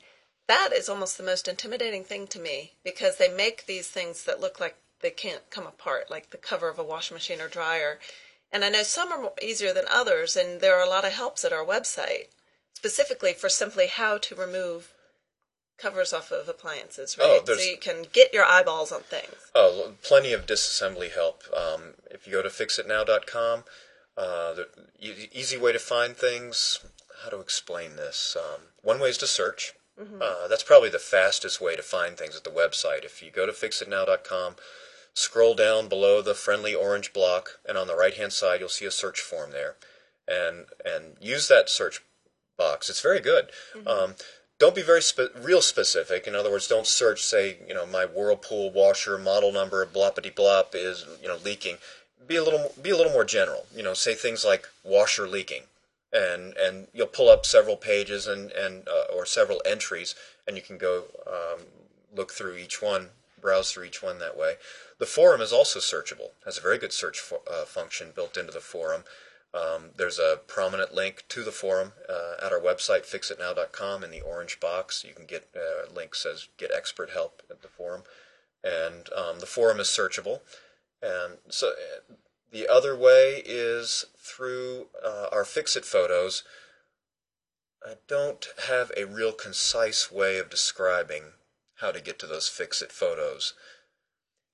that 0.47 0.69
is 0.73 0.87
almost 0.87 1.17
the 1.17 1.23
most 1.23 1.47
intimidating 1.47 2.03
thing 2.03 2.27
to 2.27 2.39
me 2.39 2.73
because 2.83 3.17
they 3.17 3.29
make 3.29 3.65
these 3.65 3.87
things 3.87 4.23
that 4.25 4.39
look 4.39 4.59
like 4.59 4.77
they 5.01 5.09
can't 5.09 5.49
come 5.49 5.65
apart, 5.65 6.11
like 6.11 6.29
the 6.29 6.37
cover 6.37 6.69
of 6.69 6.77
a 6.77 6.83
washing 6.83 7.15
machine 7.15 7.41
or 7.41 7.47
dryer. 7.47 7.99
And 8.55 8.63
I 8.63 8.69
know 8.69 8.83
some 8.83 9.11
are 9.11 9.21
more 9.21 9.33
easier 9.41 9.73
than 9.73 9.83
others, 9.91 10.37
and 10.37 10.61
there 10.61 10.75
are 10.79 10.85
a 10.85 10.89
lot 10.89 11.03
of 11.03 11.11
helps 11.11 11.43
at 11.43 11.51
our 11.51 11.65
website 11.65 12.27
specifically 12.73 13.33
for 13.33 13.49
simply 13.49 13.87
how 13.87 14.17
to 14.19 14.33
remove 14.33 14.93
covers 15.77 16.13
off 16.13 16.31
of 16.31 16.47
appliances, 16.47 17.17
Oh, 17.19 17.39
right? 17.39 17.45
so 17.47 17.55
you 17.55 17.75
can 17.77 18.05
get 18.13 18.33
your 18.33 18.45
eyeballs 18.45 18.93
on 18.93 19.01
things. 19.01 19.35
Oh, 19.53 19.95
plenty 20.03 20.31
of 20.31 20.45
disassembly 20.45 21.11
help. 21.13 21.43
Um, 21.53 21.95
if 22.09 22.25
you 22.25 22.31
go 22.31 22.41
to 22.41 22.47
fixitnow.com, 22.47 23.65
uh, 24.15 24.53
the 24.53 24.67
e- 25.01 25.27
easy 25.33 25.57
way 25.57 25.73
to 25.73 25.79
find 25.79 26.15
things. 26.15 26.79
How 27.23 27.29
to 27.31 27.41
explain 27.41 27.97
this? 27.97 28.37
Um, 28.39 28.61
one 28.83 29.01
way 29.01 29.09
is 29.09 29.17
to 29.17 29.27
search. 29.27 29.73
Uh, 30.21 30.47
that's 30.47 30.63
probably 30.63 30.89
the 30.89 30.99
fastest 30.99 31.59
way 31.59 31.75
to 31.75 31.81
find 31.83 32.17
things 32.17 32.35
at 32.37 32.43
the 32.45 32.49
website. 32.49 33.03
If 33.03 33.21
you 33.21 33.31
go 33.31 33.45
to 33.45 33.51
fixitnow.com, 33.53 34.55
scroll 35.15 35.55
down 35.55 35.87
below 35.87 36.21
the 36.21 36.35
friendly 36.35 36.75
orange 36.75 37.13
block, 37.13 37.59
and 37.67 37.77
on 37.77 37.87
the 37.87 37.95
right-hand 37.95 38.33
side 38.33 38.59
you'll 38.59 38.69
see 38.69 38.85
a 38.85 38.91
search 38.91 39.19
form 39.19 39.51
there, 39.51 39.75
and 40.27 40.65
and 40.85 41.15
use 41.19 41.47
that 41.47 41.69
search 41.69 42.03
box. 42.57 42.89
It's 42.89 43.01
very 43.01 43.21
good. 43.21 43.49
Um, 43.87 44.15
don't 44.59 44.75
be 44.75 44.81
very 44.81 45.01
spe- 45.01 45.35
real 45.41 45.61
specific. 45.61 46.27
In 46.27 46.35
other 46.35 46.51
words, 46.51 46.67
don't 46.67 46.87
search, 46.87 47.23
say, 47.23 47.57
you 47.67 47.73
know, 47.73 47.85
my 47.85 48.05
Whirlpool 48.05 48.71
washer 48.71 49.17
model 49.17 49.51
number 49.51 49.85
bloppity 49.85 50.33
blop 50.33 50.75
is 50.75 51.05
you 51.21 51.27
know 51.27 51.37
leaking. 51.43 51.77
Be 52.27 52.35
a 52.35 52.43
little 52.43 52.71
be 52.81 52.89
a 52.89 52.97
little 52.97 53.13
more 53.13 53.25
general. 53.25 53.65
You 53.75 53.83
know, 53.83 53.93
say 53.93 54.13
things 54.13 54.43
like 54.43 54.67
washer 54.83 55.27
leaking, 55.27 55.63
and 56.11 56.55
and 56.57 56.87
you'll 56.93 57.07
pull 57.07 57.29
up 57.29 57.45
several 57.45 57.77
pages 57.77 58.27
and 58.27 58.51
and 58.51 58.87
uh, 58.87 59.13
or 59.15 59.25
several 59.25 59.61
entries, 59.65 60.13
and 60.45 60.57
you 60.57 60.61
can 60.61 60.77
go 60.77 61.05
um, 61.25 61.61
look 62.13 62.33
through 62.33 62.57
each 62.57 62.81
one 62.81 63.09
browse 63.45 63.71
through 63.71 63.85
each 63.85 64.01
one 64.01 64.17
that 64.19 64.35
way. 64.35 64.55
The 64.97 65.05
forum 65.05 65.41
is 65.41 65.51
also 65.51 65.79
searchable. 65.79 66.31
It 66.39 66.45
Has 66.45 66.57
a 66.57 66.61
very 66.61 66.77
good 66.77 66.93
search 66.93 67.19
fo- 67.19 67.43
uh, 67.49 67.65
function 67.65 68.11
built 68.15 68.37
into 68.37 68.51
the 68.51 68.61
forum. 68.61 69.03
Um, 69.53 69.91
there's 69.95 70.19
a 70.19 70.39
prominent 70.47 70.93
link 70.93 71.23
to 71.29 71.43
the 71.43 71.51
forum 71.51 71.93
uh, 72.09 72.45
at 72.45 72.51
our 72.51 72.59
website, 72.59 73.05
fixitnow.com. 73.05 74.03
In 74.03 74.11
the 74.11 74.21
orange 74.21 74.59
box, 74.59 75.03
you 75.05 75.13
can 75.13 75.25
get 75.25 75.49
uh, 75.55 75.89
a 75.89 75.93
link 75.93 76.13
says 76.15 76.49
"Get 76.57 76.71
expert 76.75 77.11
help" 77.11 77.41
at 77.49 77.61
the 77.61 77.69
forum, 77.69 78.03
and 78.63 79.09
um, 79.15 79.39
the 79.39 79.45
forum 79.45 79.79
is 79.79 79.87
searchable. 79.87 80.41
And 81.01 81.37
so, 81.49 81.69
uh, 81.69 82.15
the 82.51 82.67
other 82.67 82.95
way 82.97 83.41
is 83.45 84.05
through 84.17 84.87
uh, 85.03 85.27
our 85.31 85.45
Fixit 85.45 85.85
photos. 85.85 86.43
I 87.85 87.95
don't 88.07 88.47
have 88.67 88.91
a 88.97 89.05
real 89.05 89.31
concise 89.31 90.11
way 90.11 90.37
of 90.37 90.49
describing 90.49 91.33
how 91.75 91.91
to 91.91 92.01
get 92.01 92.17
to 92.19 92.27
those 92.27 92.49
Fixit 92.49 92.91
photos. 92.91 93.53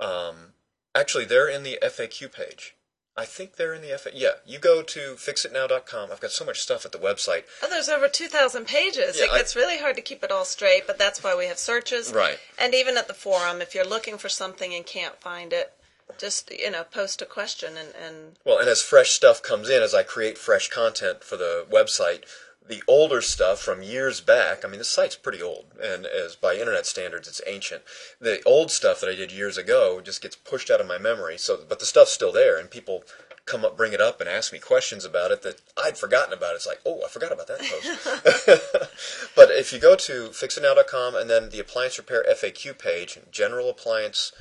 Um, 0.01 0.53
actually, 0.95 1.25
they're 1.25 1.47
in 1.49 1.63
the 1.63 1.77
FAQ 1.81 2.31
page. 2.31 2.75
I 3.15 3.25
think 3.25 3.57
they're 3.57 3.73
in 3.73 3.81
the 3.81 3.89
FAQ. 3.89 4.11
Yeah, 4.15 4.29
you 4.45 4.57
go 4.57 4.81
to 4.81 4.99
fixitnow.com. 5.15 6.11
I've 6.11 6.21
got 6.21 6.31
so 6.31 6.45
much 6.45 6.61
stuff 6.61 6.85
at 6.85 6.91
the 6.93 6.97
website. 6.97 7.43
Oh, 7.61 7.67
there's 7.69 7.89
over 7.89 8.07
2,000 8.07 8.65
pages. 8.65 9.17
Yeah, 9.17 9.25
it 9.25 9.31
I- 9.31 9.37
gets 9.39 9.55
really 9.55 9.77
hard 9.79 9.95
to 9.97 10.01
keep 10.01 10.23
it 10.23 10.31
all 10.31 10.45
straight, 10.45 10.87
but 10.87 10.97
that's 10.97 11.21
why 11.23 11.35
we 11.35 11.45
have 11.47 11.57
searches. 11.59 12.11
Right. 12.13 12.39
And 12.57 12.73
even 12.73 12.97
at 12.97 13.07
the 13.07 13.13
forum, 13.13 13.61
if 13.61 13.75
you're 13.75 13.85
looking 13.85 14.17
for 14.17 14.29
something 14.29 14.73
and 14.73 14.85
can't 14.85 15.19
find 15.21 15.51
it, 15.51 15.73
just, 16.17 16.51
you 16.51 16.71
know, 16.71 16.83
post 16.83 17.21
a 17.21 17.25
question 17.25 17.77
and, 17.77 17.89
and 17.95 18.39
Well, 18.45 18.57
and 18.59 18.67
as 18.69 18.81
fresh 18.81 19.11
stuff 19.11 19.41
comes 19.43 19.69
in, 19.69 19.81
as 19.83 19.93
I 19.93 20.03
create 20.03 20.37
fresh 20.37 20.69
content 20.69 21.23
for 21.23 21.37
the 21.37 21.65
website, 21.69 22.23
the 22.67 22.83
older 22.87 23.21
stuff 23.21 23.59
from 23.59 23.81
years 23.81 24.21
back, 24.21 24.63
I 24.63 24.67
mean, 24.67 24.77
the 24.77 24.85
site's 24.85 25.15
pretty 25.15 25.41
old, 25.41 25.65
and 25.81 26.05
as 26.05 26.35
by 26.35 26.55
internet 26.55 26.85
standards, 26.85 27.27
it's 27.27 27.41
ancient. 27.47 27.83
The 28.19 28.41
old 28.43 28.71
stuff 28.71 29.01
that 29.01 29.09
I 29.09 29.15
did 29.15 29.31
years 29.31 29.57
ago 29.57 29.99
just 29.99 30.21
gets 30.21 30.35
pushed 30.35 30.69
out 30.69 30.79
of 30.79 30.87
my 30.87 30.97
memory. 30.97 31.37
So, 31.37 31.59
but 31.67 31.79
the 31.79 31.85
stuff's 31.85 32.11
still 32.11 32.31
there, 32.31 32.57
and 32.59 32.69
people 32.69 33.03
come 33.45 33.65
up, 33.65 33.75
bring 33.75 33.93
it 33.93 34.01
up, 34.01 34.21
and 34.21 34.29
ask 34.29 34.53
me 34.53 34.59
questions 34.59 35.03
about 35.03 35.31
it 35.31 35.41
that 35.41 35.61
I'd 35.83 35.97
forgotten 35.97 36.33
about. 36.33 36.55
It's 36.55 36.67
like, 36.67 36.79
oh, 36.85 37.01
I 37.03 37.09
forgot 37.09 37.31
about 37.31 37.47
that 37.47 37.59
post. 37.59 39.31
but 39.35 39.49
if 39.49 39.73
you 39.73 39.79
go 39.79 39.95
to 39.95 40.29
fixitnow.com 40.29 41.15
and 41.15 41.29
then 41.29 41.49
the 41.49 41.59
appliance 41.59 41.97
repair 41.97 42.23
FAQ 42.29 42.77
page, 42.77 43.17
general 43.31 43.69
appliance 43.69 44.31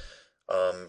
um, 0.49 0.89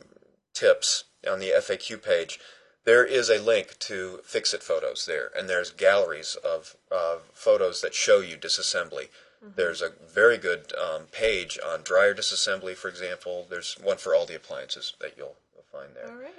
tips 0.54 1.06
on 1.30 1.40
the 1.40 1.54
FAQ 1.58 2.04
page, 2.04 2.40
there 2.84 3.06
is 3.06 3.30
a 3.30 3.40
link 3.42 3.78
to 3.80 4.20
Fixit 4.24 4.64
photos 4.64 5.06
there, 5.06 5.30
and 5.38 5.48
there's 5.50 5.72
galleries 5.72 6.36
of 6.44 6.76
uh, 6.92 7.18
photos 7.34 7.82
that 7.82 7.94
show 7.94 8.20
you 8.20 8.38
disassembly. 8.38 9.10
There's 9.56 9.82
a 9.82 9.94
very 10.14 10.38
good 10.38 10.72
um, 10.76 11.06
page 11.12 11.58
on 11.66 11.82
dryer 11.82 12.14
disassembly, 12.14 12.76
for 12.76 12.90
example. 12.90 13.48
There's 13.50 13.74
one 13.82 13.98
for 13.98 14.14
all 14.14 14.28
the 14.28 14.36
appliances 14.36 14.94
that 15.02 15.16
you'll, 15.18 15.36
you'll 15.56 15.64
find 15.72 15.96
there. 15.96 16.08
all 16.10 16.22
right. 16.22 16.36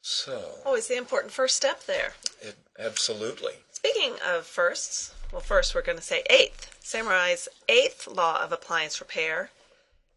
So, 0.00 0.52
Always 0.64 0.86
the 0.88 0.96
important 0.96 1.32
first 1.34 1.54
step 1.54 1.84
there. 1.84 2.14
it, 2.40 2.56
absolutely. 2.78 3.52
Speaking 3.70 4.14
of 4.26 4.46
firsts, 4.46 5.12
well, 5.30 5.42
first 5.42 5.74
we're 5.74 5.82
going 5.82 5.98
to 5.98 6.02
say 6.04 6.22
eighth. 6.30 6.74
Samurai's 6.82 7.46
eighth 7.68 8.06
law 8.06 8.42
of 8.42 8.52
appliance 8.52 9.00
repair 9.00 9.50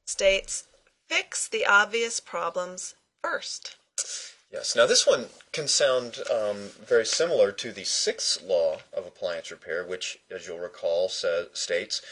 states 0.05 0.63
fix 1.09 1.49
the 1.49 1.65
obvious 1.65 2.21
problems 2.21 2.95
first. 3.21 3.75
Yes. 4.53 4.75
Now, 4.75 4.85
this 4.85 5.07
one 5.07 5.25
can 5.51 5.67
sound 5.67 6.19
um, 6.31 6.69
very 6.85 7.07
similar 7.07 7.51
to 7.53 7.71
the 7.71 7.83
sixth 7.83 8.43
law 8.43 8.77
of 8.95 9.07
appliance 9.07 9.49
repair, 9.49 9.83
which, 9.83 10.19
as 10.29 10.47
you'll 10.47 10.59
recall, 10.59 11.09
says, 11.09 11.47
states 11.53 12.03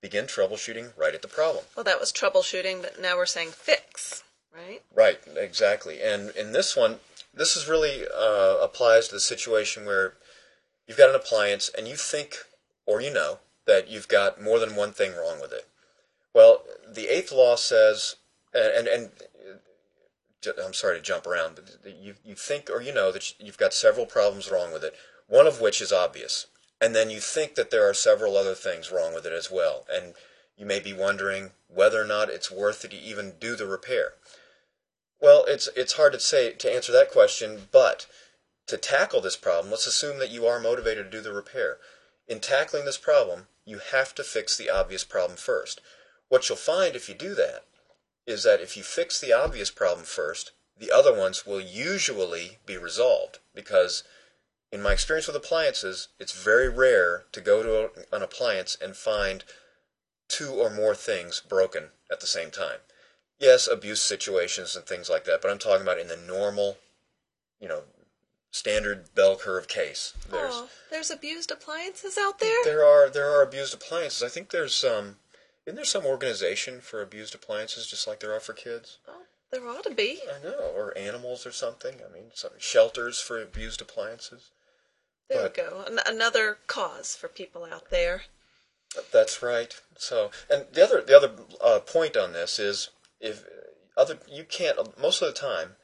begin 0.00 0.24
troubleshooting 0.24 0.96
right 0.96 1.14
at 1.14 1.20
the 1.20 1.28
problem. 1.28 1.64
Well, 1.76 1.84
that 1.84 2.00
was 2.00 2.10
troubleshooting, 2.10 2.80
but 2.80 2.98
now 2.98 3.16
we're 3.16 3.26
saying 3.26 3.50
fix, 3.50 4.24
right? 4.54 4.80
Right, 4.94 5.20
exactly. 5.36 6.00
And 6.00 6.30
in 6.30 6.52
this 6.52 6.74
one, 6.74 7.00
this 7.34 7.54
is 7.54 7.68
really 7.68 8.04
uh, 8.06 8.56
applies 8.62 9.08
to 9.08 9.16
the 9.16 9.20
situation 9.20 9.84
where 9.84 10.14
you've 10.88 10.96
got 10.96 11.10
an 11.10 11.16
appliance 11.16 11.70
and 11.76 11.86
you 11.86 11.96
think, 11.96 12.38
or 12.86 13.02
you 13.02 13.12
know, 13.12 13.40
that 13.66 13.90
you've 13.90 14.08
got 14.08 14.42
more 14.42 14.58
than 14.58 14.74
one 14.74 14.92
thing 14.92 15.12
wrong 15.14 15.38
with 15.38 15.52
it. 15.52 15.68
Well, 16.34 16.62
the 16.88 17.08
eighth 17.08 17.30
law 17.30 17.56
says, 17.56 18.16
and 18.54 18.88
and, 18.88 18.88
and 18.88 19.10
I'm 20.46 20.72
sorry 20.74 20.96
to 20.96 21.02
jump 21.02 21.26
around, 21.26 21.56
but 21.56 21.96
you 21.96 22.14
you 22.24 22.34
think 22.34 22.70
or 22.70 22.80
you 22.80 22.92
know 22.92 23.12
that 23.12 23.34
you've 23.38 23.58
got 23.58 23.74
several 23.74 24.06
problems 24.06 24.50
wrong 24.50 24.72
with 24.72 24.84
it. 24.84 24.94
One 25.26 25.46
of 25.46 25.60
which 25.60 25.80
is 25.80 25.92
obvious, 25.92 26.46
and 26.80 26.94
then 26.94 27.10
you 27.10 27.20
think 27.20 27.54
that 27.54 27.70
there 27.70 27.88
are 27.88 27.94
several 27.94 28.36
other 28.36 28.54
things 28.54 28.90
wrong 28.90 29.14
with 29.14 29.26
it 29.26 29.32
as 29.32 29.50
well, 29.50 29.86
and 29.92 30.14
you 30.56 30.64
may 30.66 30.80
be 30.80 30.92
wondering 30.92 31.52
whether 31.68 32.00
or 32.00 32.06
not 32.06 32.30
it's 32.30 32.50
worth 32.50 32.84
it 32.84 32.90
to 32.92 32.96
even 32.96 33.34
do 33.38 33.54
the 33.54 33.66
repair. 33.66 34.14
Well, 35.20 35.44
it's 35.46 35.68
it's 35.76 35.94
hard 35.94 36.14
to 36.14 36.20
say 36.20 36.52
to 36.52 36.72
answer 36.72 36.92
that 36.92 37.10
question, 37.10 37.68
but 37.70 38.06
to 38.66 38.76
tackle 38.78 39.20
this 39.20 39.36
problem, 39.36 39.70
let's 39.70 39.86
assume 39.86 40.18
that 40.18 40.30
you 40.30 40.46
are 40.46 40.60
motivated 40.60 41.10
to 41.10 41.18
do 41.18 41.22
the 41.22 41.32
repair. 41.32 41.78
In 42.26 42.40
tackling 42.40 42.84
this 42.84 42.98
problem, 42.98 43.48
you 43.64 43.80
have 43.92 44.14
to 44.14 44.24
fix 44.24 44.56
the 44.56 44.70
obvious 44.70 45.04
problem 45.04 45.36
first. 45.36 45.80
What 46.28 46.48
you'll 46.48 46.56
find 46.56 46.94
if 46.94 47.08
you 47.08 47.14
do 47.14 47.34
that 47.34 47.64
is 48.30 48.42
that 48.44 48.60
if 48.60 48.76
you 48.76 48.82
fix 48.82 49.20
the 49.20 49.32
obvious 49.32 49.70
problem 49.70 50.06
first, 50.06 50.52
the 50.78 50.90
other 50.90 51.14
ones 51.14 51.46
will 51.46 51.60
usually 51.60 52.58
be 52.64 52.76
resolved 52.76 53.38
because 53.54 54.02
in 54.72 54.80
my 54.80 54.92
experience 54.92 55.26
with 55.26 55.36
appliances, 55.36 56.08
it's 56.18 56.32
very 56.32 56.68
rare 56.68 57.24
to 57.32 57.40
go 57.40 57.62
to 57.62 58.02
a, 58.12 58.16
an 58.16 58.22
appliance 58.22 58.76
and 58.80 58.96
find 58.96 59.44
two 60.28 60.52
or 60.52 60.70
more 60.70 60.94
things 60.94 61.42
broken 61.46 61.88
at 62.10 62.20
the 62.20 62.26
same 62.26 62.50
time 62.50 62.78
yes, 63.40 63.66
abuse 63.66 64.02
situations 64.02 64.76
and 64.76 64.84
things 64.84 65.08
like 65.10 65.24
that, 65.24 65.42
but 65.42 65.50
I'm 65.50 65.58
talking 65.58 65.82
about 65.82 65.98
in 65.98 66.06
the 66.06 66.16
normal, 66.16 66.76
you 67.58 67.66
know, 67.66 67.82
standard 68.52 69.12
bell 69.14 69.36
curve 69.36 69.66
case. 69.66 70.12
There's 70.30 70.52
oh, 70.54 70.68
there's 70.90 71.10
abused 71.10 71.50
appliances 71.50 72.16
out 72.18 72.38
there? 72.38 72.64
there 72.64 72.84
are 72.84 73.08
there 73.08 73.30
are 73.30 73.42
abused 73.42 73.74
appliances. 73.74 74.22
I 74.22 74.28
think 74.28 74.50
there's 74.50 74.84
um 74.84 75.16
isn't 75.66 75.76
there 75.76 75.84
some 75.84 76.06
organization 76.06 76.80
for 76.80 77.02
abused 77.02 77.34
appliances 77.34 77.86
just 77.86 78.06
like 78.06 78.20
there 78.20 78.34
are 78.34 78.40
for 78.40 78.52
kids? 78.52 78.98
Oh, 79.06 79.22
there 79.50 79.66
ought 79.68 79.84
to 79.84 79.94
be. 79.94 80.20
I 80.28 80.42
know, 80.42 80.72
or 80.74 80.96
animals 80.96 81.46
or 81.46 81.52
something. 81.52 81.96
I 82.08 82.12
mean, 82.12 82.30
some 82.34 82.52
shelters 82.58 83.20
for 83.20 83.40
abused 83.40 83.80
appliances. 83.80 84.50
There 85.28 85.42
But- 85.42 85.56
we 85.56 85.62
go. 85.62 85.84
An- 85.86 86.00
another 86.06 86.58
cause 86.66 87.14
for 87.14 87.28
people 87.28 87.64
out 87.64 87.90
there. 87.90 88.24
That's 89.12 89.42
right. 89.42 89.80
So, 89.96 90.32
and 90.48 90.66
the 90.72 90.82
other 90.82 91.00
the 91.02 91.16
other 91.16 91.32
uh, 91.60 91.80
point 91.80 92.16
on 92.16 92.32
this 92.32 92.58
is 92.58 92.90
if 93.20 93.44
other 93.96 94.18
you 94.26 94.44
can't 94.44 94.98
most 94.98 95.22
of 95.22 95.28
the 95.32 95.38
time, 95.38 95.76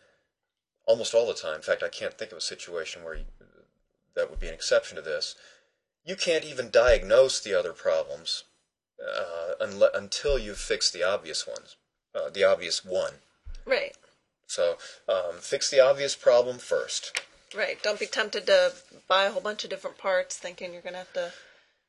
almost 0.86 1.14
all 1.14 1.26
the 1.26 1.34
time. 1.34 1.56
In 1.56 1.62
fact, 1.62 1.84
I 1.84 1.88
can't 1.88 2.18
think 2.18 2.32
of 2.32 2.38
a 2.38 2.40
situation 2.40 3.04
where 3.04 3.14
you, 3.14 3.24
that 4.16 4.28
would 4.30 4.40
be 4.40 4.48
an 4.48 4.54
exception 4.54 4.96
to 4.96 5.02
this. 5.02 5.36
You 6.04 6.16
can't 6.16 6.44
even 6.44 6.70
diagnose 6.70 7.38
the 7.38 7.54
other 7.54 7.72
problems 7.72 8.44
uh, 9.00 9.54
unle- 9.64 9.94
until 9.94 10.38
you 10.38 10.54
fix 10.54 10.90
the 10.90 11.02
obvious 11.02 11.46
ones, 11.46 11.76
uh, 12.14 12.30
the 12.30 12.44
obvious 12.44 12.84
one. 12.84 13.14
Right. 13.64 13.96
So, 14.46 14.78
um, 15.08 15.38
fix 15.40 15.70
the 15.70 15.80
obvious 15.80 16.14
problem 16.14 16.58
first. 16.58 17.20
Right. 17.54 17.82
Don't 17.82 17.98
be 17.98 18.06
tempted 18.06 18.46
to 18.46 18.72
buy 19.08 19.24
a 19.24 19.30
whole 19.30 19.40
bunch 19.40 19.64
of 19.64 19.70
different 19.70 19.98
parts 19.98 20.36
thinking 20.36 20.72
you're 20.72 20.82
going 20.82 20.94
to 20.94 20.98
have 20.98 21.12
to 21.14 21.32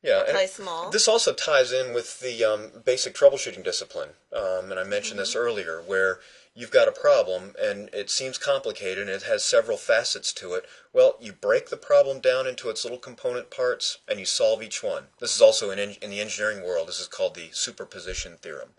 Yeah, 0.01 0.23
replace 0.23 0.57
them 0.57 0.67
all. 0.67 0.89
This 0.89 1.07
also 1.07 1.33
ties 1.33 1.71
in 1.71 1.93
with 1.93 2.19
the 2.19 2.43
um, 2.43 2.71
basic 2.85 3.13
troubleshooting 3.15 3.63
discipline, 3.63 4.09
um, 4.33 4.71
and 4.71 4.79
I 4.79 4.83
mentioned 4.83 5.19
this 5.19 5.35
earlier, 5.35 5.81
where 5.81 6.19
you've 6.57 6.71
got 6.71 6.87
a 6.87 6.91
problem 6.91 7.53
and 7.61 7.87
it 7.93 8.09
seems 8.09 8.39
complicated 8.39 9.07
and 9.07 9.15
it 9.15 9.21
has 9.21 9.45
several 9.45 9.77
facets 9.77 10.33
to 10.33 10.55
it. 10.55 10.65
Well, 10.91 11.15
you 11.21 11.31
break 11.31 11.69
the 11.69 11.77
problem 11.77 12.19
down 12.19 12.47
into 12.47 12.69
its 12.69 12.83
little 12.83 12.97
component 12.97 13.51
parts 13.51 13.99
and 14.09 14.19
you 14.19 14.25
solve 14.25 14.63
each 14.63 14.81
one. 14.81 15.03
This 15.19 15.35
is 15.35 15.41
also 15.41 15.69
in, 15.69 15.77
in 15.77 16.09
the 16.09 16.19
engineering 16.19 16.65
world. 16.65 16.87
This 16.87 16.99
is 16.99 17.07
called 17.07 17.35
the 17.35 17.49
superposition 17.51 18.37
theorem, 18.37 18.69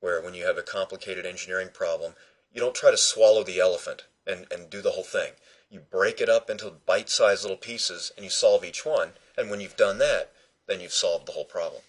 where 0.00 0.20
when 0.20 0.34
you 0.34 0.44
have 0.44 0.58
a 0.58 0.62
complicated 0.62 1.24
engineering 1.24 1.70
problem, 1.72 2.12
you 2.52 2.60
don't 2.60 2.74
try 2.74 2.90
to 2.90 2.96
swallow 2.98 3.42
the 3.42 3.58
elephant 3.58 4.04
and, 4.26 4.46
and 4.50 4.68
do 4.68 4.82
the 4.82 4.90
whole 4.90 5.02
thing. 5.02 5.32
You 5.70 5.80
break 5.80 6.20
it 6.20 6.28
up 6.28 6.50
into 6.50 6.70
bite-sized 6.84 7.42
little 7.42 7.56
pieces 7.56 8.12
and 8.16 8.24
you 8.24 8.30
solve 8.30 8.66
each 8.66 8.84
one. 8.84 9.12
And 9.38 9.48
when 9.48 9.62
you've 9.62 9.78
done 9.78 9.96
that, 9.96 10.30
then 10.66 10.80
you've 10.80 10.92
solved 10.92 11.26
the 11.26 11.32
whole 11.32 11.46
problem. 11.46 11.80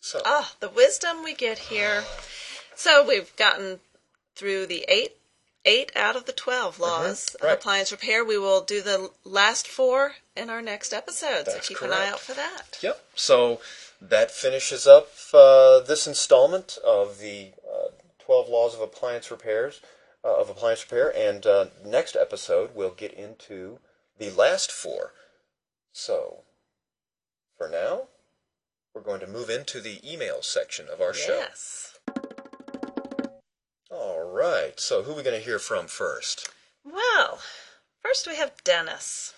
So, 0.00 0.22
Ah, 0.24 0.54
the 0.60 0.70
wisdom 0.70 1.22
we 1.22 1.34
get 1.34 1.58
here. 1.58 2.04
So 2.78 3.04
we've 3.04 3.34
gotten 3.34 3.80
through 4.36 4.66
the 4.66 4.84
eight, 4.86 5.16
eight 5.64 5.90
out 5.96 6.14
of 6.14 6.26
the 6.26 6.32
twelve 6.32 6.78
laws 6.78 7.34
right. 7.42 7.50
of 7.50 7.58
appliance 7.58 7.90
repair. 7.90 8.24
We 8.24 8.38
will 8.38 8.60
do 8.60 8.80
the 8.80 9.10
last 9.24 9.66
four 9.66 10.12
in 10.36 10.48
our 10.48 10.62
next 10.62 10.92
episode. 10.92 11.46
so 11.46 11.52
That's 11.54 11.68
keep 11.68 11.82
an 11.82 11.90
eye 11.90 12.06
out 12.06 12.20
for 12.20 12.34
that. 12.34 12.78
yep. 12.80 13.04
So 13.16 13.60
that 14.00 14.30
finishes 14.30 14.86
up 14.86 15.08
uh, 15.34 15.80
this 15.80 16.06
installment 16.06 16.78
of 16.86 17.18
the 17.18 17.48
uh, 17.68 17.88
12 18.24 18.48
laws 18.48 18.76
of 18.76 18.80
appliance 18.80 19.28
repairs, 19.28 19.80
uh, 20.24 20.40
of 20.40 20.48
appliance 20.48 20.84
repair. 20.88 21.12
And 21.16 21.44
uh, 21.46 21.66
next 21.84 22.14
episode, 22.14 22.76
we'll 22.76 22.90
get 22.90 23.12
into 23.12 23.80
the 24.18 24.30
last 24.30 24.70
four. 24.70 25.14
So, 25.90 26.44
for 27.56 27.68
now, 27.68 28.02
we're 28.94 29.02
going 29.02 29.20
to 29.20 29.26
move 29.26 29.50
into 29.50 29.80
the 29.80 29.98
email 30.08 30.42
section 30.42 30.86
of 30.88 31.00
our 31.00 31.12
show. 31.12 31.38
Yes. 31.38 31.97
All 33.90 34.22
right. 34.22 34.78
So 34.78 35.02
who 35.02 35.12
are 35.12 35.16
we 35.16 35.22
going 35.22 35.38
to 35.38 35.44
hear 35.44 35.58
from 35.58 35.86
first? 35.86 36.50
Well, 36.84 37.40
first 38.02 38.26
we 38.26 38.36
have 38.36 38.62
Dennis. 38.64 39.34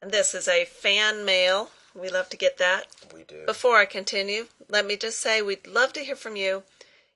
And 0.00 0.10
this 0.10 0.34
is 0.34 0.48
a 0.48 0.64
fan 0.64 1.24
mail. 1.24 1.70
We 1.94 2.08
love 2.08 2.28
to 2.30 2.36
get 2.36 2.58
that. 2.58 2.86
We 3.12 3.24
do. 3.24 3.44
Before 3.46 3.76
I 3.76 3.84
continue, 3.84 4.46
let 4.68 4.86
me 4.86 4.96
just 4.96 5.18
say 5.18 5.42
we'd 5.42 5.66
love 5.66 5.92
to 5.94 6.04
hear 6.04 6.16
from 6.16 6.36
you. 6.36 6.62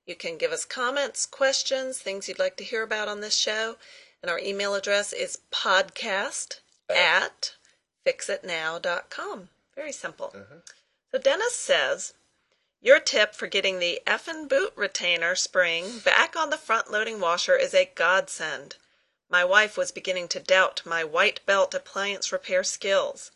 You 0.07 0.17
can 0.17 0.37
give 0.37 0.51
us 0.51 0.65
comments, 0.65 1.27
questions, 1.27 1.99
things 1.99 2.29
you'd 2.29 2.39
like 2.41 2.57
to 2.57 2.65
hear 2.65 2.83
about 2.83 3.09
on 3.09 3.21
this 3.21 3.37
show. 3.37 3.77
And 4.21 4.31
our 4.31 4.39
email 4.39 4.75
address 4.75 5.13
is 5.13 5.39
podcast 5.53 6.61
at 6.91 7.55
fixitnow.com. 8.07 9.49
Very 9.77 9.93
simple. 9.93 10.33
Mm-hmm. 10.37 10.59
So 11.13 11.19
Dennis 11.19 11.55
says, 11.55 12.15
Your 12.85 12.99
tip 12.99 13.33
for 13.37 13.47
getting 13.47 13.79
the 13.79 14.03
effin' 14.09 14.49
boot 14.49 14.73
retainer 14.75 15.37
spring 15.37 16.01
back 16.01 16.35
on 16.35 16.51
the 16.51 16.59
front 16.59 16.91
loading 16.91 17.21
washer 17.21 17.57
is 17.57 17.73
a 17.75 17.89
godsend. 17.95 18.75
My 19.31 19.45
wife 19.45 19.77
was 19.77 19.93
beginning 19.93 20.27
to 20.29 20.41
doubt 20.41 20.83
my 20.85 21.05
white 21.05 21.39
belt 21.47 21.75
appliance 21.75 22.33
repair 22.33 22.65
skills. 22.65 23.31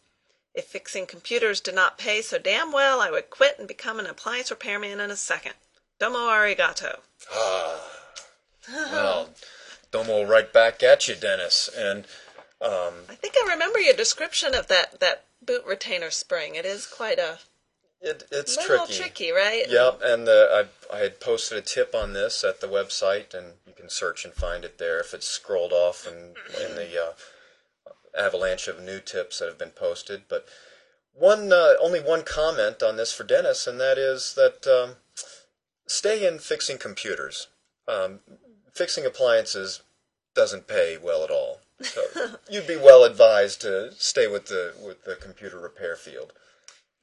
If 0.53 0.67
fixing 0.67 1.07
computers 1.07 1.61
did 1.61 1.77
not 1.77 1.97
pay 1.97 2.23
so 2.23 2.39
damn 2.39 2.73
well, 2.73 3.01
I 3.01 3.13
would 3.13 3.31
quit 3.31 3.57
and 3.57 3.69
become 3.69 4.01
an 4.01 4.07
appliance 4.07 4.51
repairman 4.51 4.99
in 4.99 5.13
a 5.13 5.17
second. 5.17 5.55
Domo 6.01 6.29
arigato. 6.29 6.99
Well, 8.69 9.31
domo 9.93 10.25
right 10.25 10.53
back 10.53 10.83
at 10.83 11.07
you, 11.07 11.15
Dennis. 11.15 11.69
And 11.69 12.05
um, 12.61 12.95
I 13.09 13.15
think 13.15 13.35
I 13.41 13.49
remember 13.49 13.79
your 13.79 13.95
description 13.95 14.57
of 14.57 14.67
that, 14.67 14.99
that 14.99 15.27
boot 15.41 15.65
retainer 15.65 16.11
spring. 16.11 16.57
It 16.57 16.67
is 16.67 16.85
quite 16.85 17.21
a 17.21 17.39
it, 18.01 18.25
it's 18.31 18.57
little 18.57 18.87
tricky. 18.87 18.99
tricky, 18.99 19.31
right? 19.33 19.65
Yep, 19.69 20.01
and 20.05 20.29
uh, 20.29 20.65
I, 20.93 20.97
I 20.97 20.99
had 20.99 21.21
posted 21.21 21.59
a 21.59 21.63
tip 21.63 21.95
on 21.95 22.13
this 22.13 22.45
at 22.45 22.61
the 22.61 22.67
website, 22.67 23.35
and 23.35 23.55
you 23.67 23.73
can 23.73 23.89
search 23.89 24.25
and 24.25 24.35
find 24.35 24.65
it 24.65 24.79
there 24.79 25.01
if 25.01 25.15
it's 25.15 25.27
scrolled 25.27 25.73
off 25.73 26.07
in, 26.07 26.35
in 26.63 26.77
the 26.77 26.91
uh, 27.01 27.13
avalanche 28.19 28.69
of 28.69 28.83
new 28.83 29.01
tips 29.01 29.39
that 29.39 29.49
have 29.49 29.59
been 29.59 29.71
posted. 29.71 30.23
But 30.29 30.47
one, 31.15 31.53
uh, 31.53 31.75
only 31.81 32.01
one 32.01 32.23
comment 32.23 32.83
on 32.83 32.97
this 32.97 33.13
for 33.13 33.25
Dennis, 33.25 33.67
and 33.67 33.81
that 33.81 33.99
is 33.99 34.35
that 34.35 34.67
um, 34.67 34.97
stay 35.87 36.27
in 36.27 36.39
fixing 36.39 36.79
computers. 36.79 37.49
Um, 37.89 38.21
fixing 38.75 39.07
appliances 39.07 39.83
doesn't 40.35 40.69
pay 40.69 40.99
well 41.03 41.25
at 41.25 41.31
all. 41.31 41.61
So 41.81 42.03
you'd 42.51 42.67
be 42.67 42.77
well 42.77 43.05
advised 43.05 43.63
to 43.63 43.93
stay 43.97 44.27
with 44.27 44.47
the 44.47 44.75
with 44.85 45.05
the 45.05 45.17
computer 45.17 45.59
repair 45.59 45.97
field. 45.97 46.33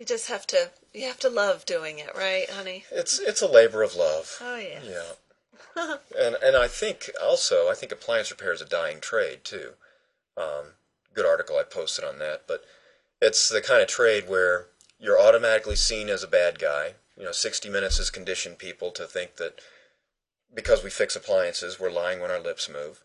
You 0.03 0.07
just 0.07 0.27
have 0.27 0.45
to 0.47 0.69
you 0.93 1.07
have 1.07 1.19
to 1.19 1.29
love 1.29 1.65
doing 1.65 1.97
it, 1.97 2.09
right, 2.13 2.49
honey? 2.49 2.83
It's 2.91 3.19
it's 3.19 3.41
a 3.41 3.47
labor 3.47 3.81
of 3.83 3.95
love. 3.95 4.37
Oh 4.41 4.57
yeah. 4.57 4.81
Yeah. 4.83 5.95
and 6.19 6.35
and 6.43 6.57
I 6.57 6.67
think 6.67 7.09
also 7.23 7.69
I 7.69 7.73
think 7.73 7.93
appliance 7.93 8.29
repair 8.29 8.51
is 8.51 8.59
a 8.59 8.65
dying 8.65 8.99
trade 8.99 9.45
too. 9.45 9.75
Um, 10.35 10.73
good 11.13 11.25
article 11.25 11.55
I 11.57 11.63
posted 11.63 12.03
on 12.03 12.19
that, 12.19 12.41
but 12.49 12.65
it's 13.21 13.47
the 13.47 13.61
kind 13.61 13.81
of 13.81 13.87
trade 13.87 14.27
where 14.27 14.65
you're 14.99 15.17
automatically 15.17 15.77
seen 15.77 16.09
as 16.09 16.21
a 16.21 16.27
bad 16.27 16.59
guy. 16.59 16.95
You 17.17 17.23
know, 17.23 17.31
60 17.31 17.69
Minutes 17.69 17.97
has 17.97 18.09
conditioned 18.09 18.57
people 18.57 18.91
to 18.91 19.05
think 19.05 19.37
that 19.37 19.61
because 20.53 20.83
we 20.83 20.89
fix 20.89 21.15
appliances, 21.15 21.79
we're 21.79 21.89
lying 21.89 22.19
when 22.19 22.29
our 22.29 22.41
lips 22.41 22.67
move, 22.67 23.01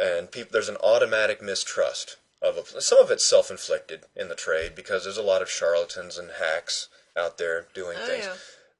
and 0.00 0.30
people 0.30 0.50
there's 0.52 0.68
an 0.68 0.76
automatic 0.76 1.42
mistrust 1.42 2.18
of 2.42 2.56
a, 2.56 2.80
some 2.80 2.98
of 2.98 3.10
it's 3.10 3.24
self-inflicted 3.24 4.04
in 4.16 4.28
the 4.28 4.34
trade 4.34 4.74
because 4.74 5.04
there's 5.04 5.16
a 5.18 5.22
lot 5.22 5.42
of 5.42 5.50
charlatans 5.50 6.16
and 6.18 6.30
hacks 6.38 6.88
out 7.16 7.38
there 7.38 7.66
doing 7.74 7.96
Oh, 8.00 8.06
things. 8.06 8.24
yeah. 8.24 8.34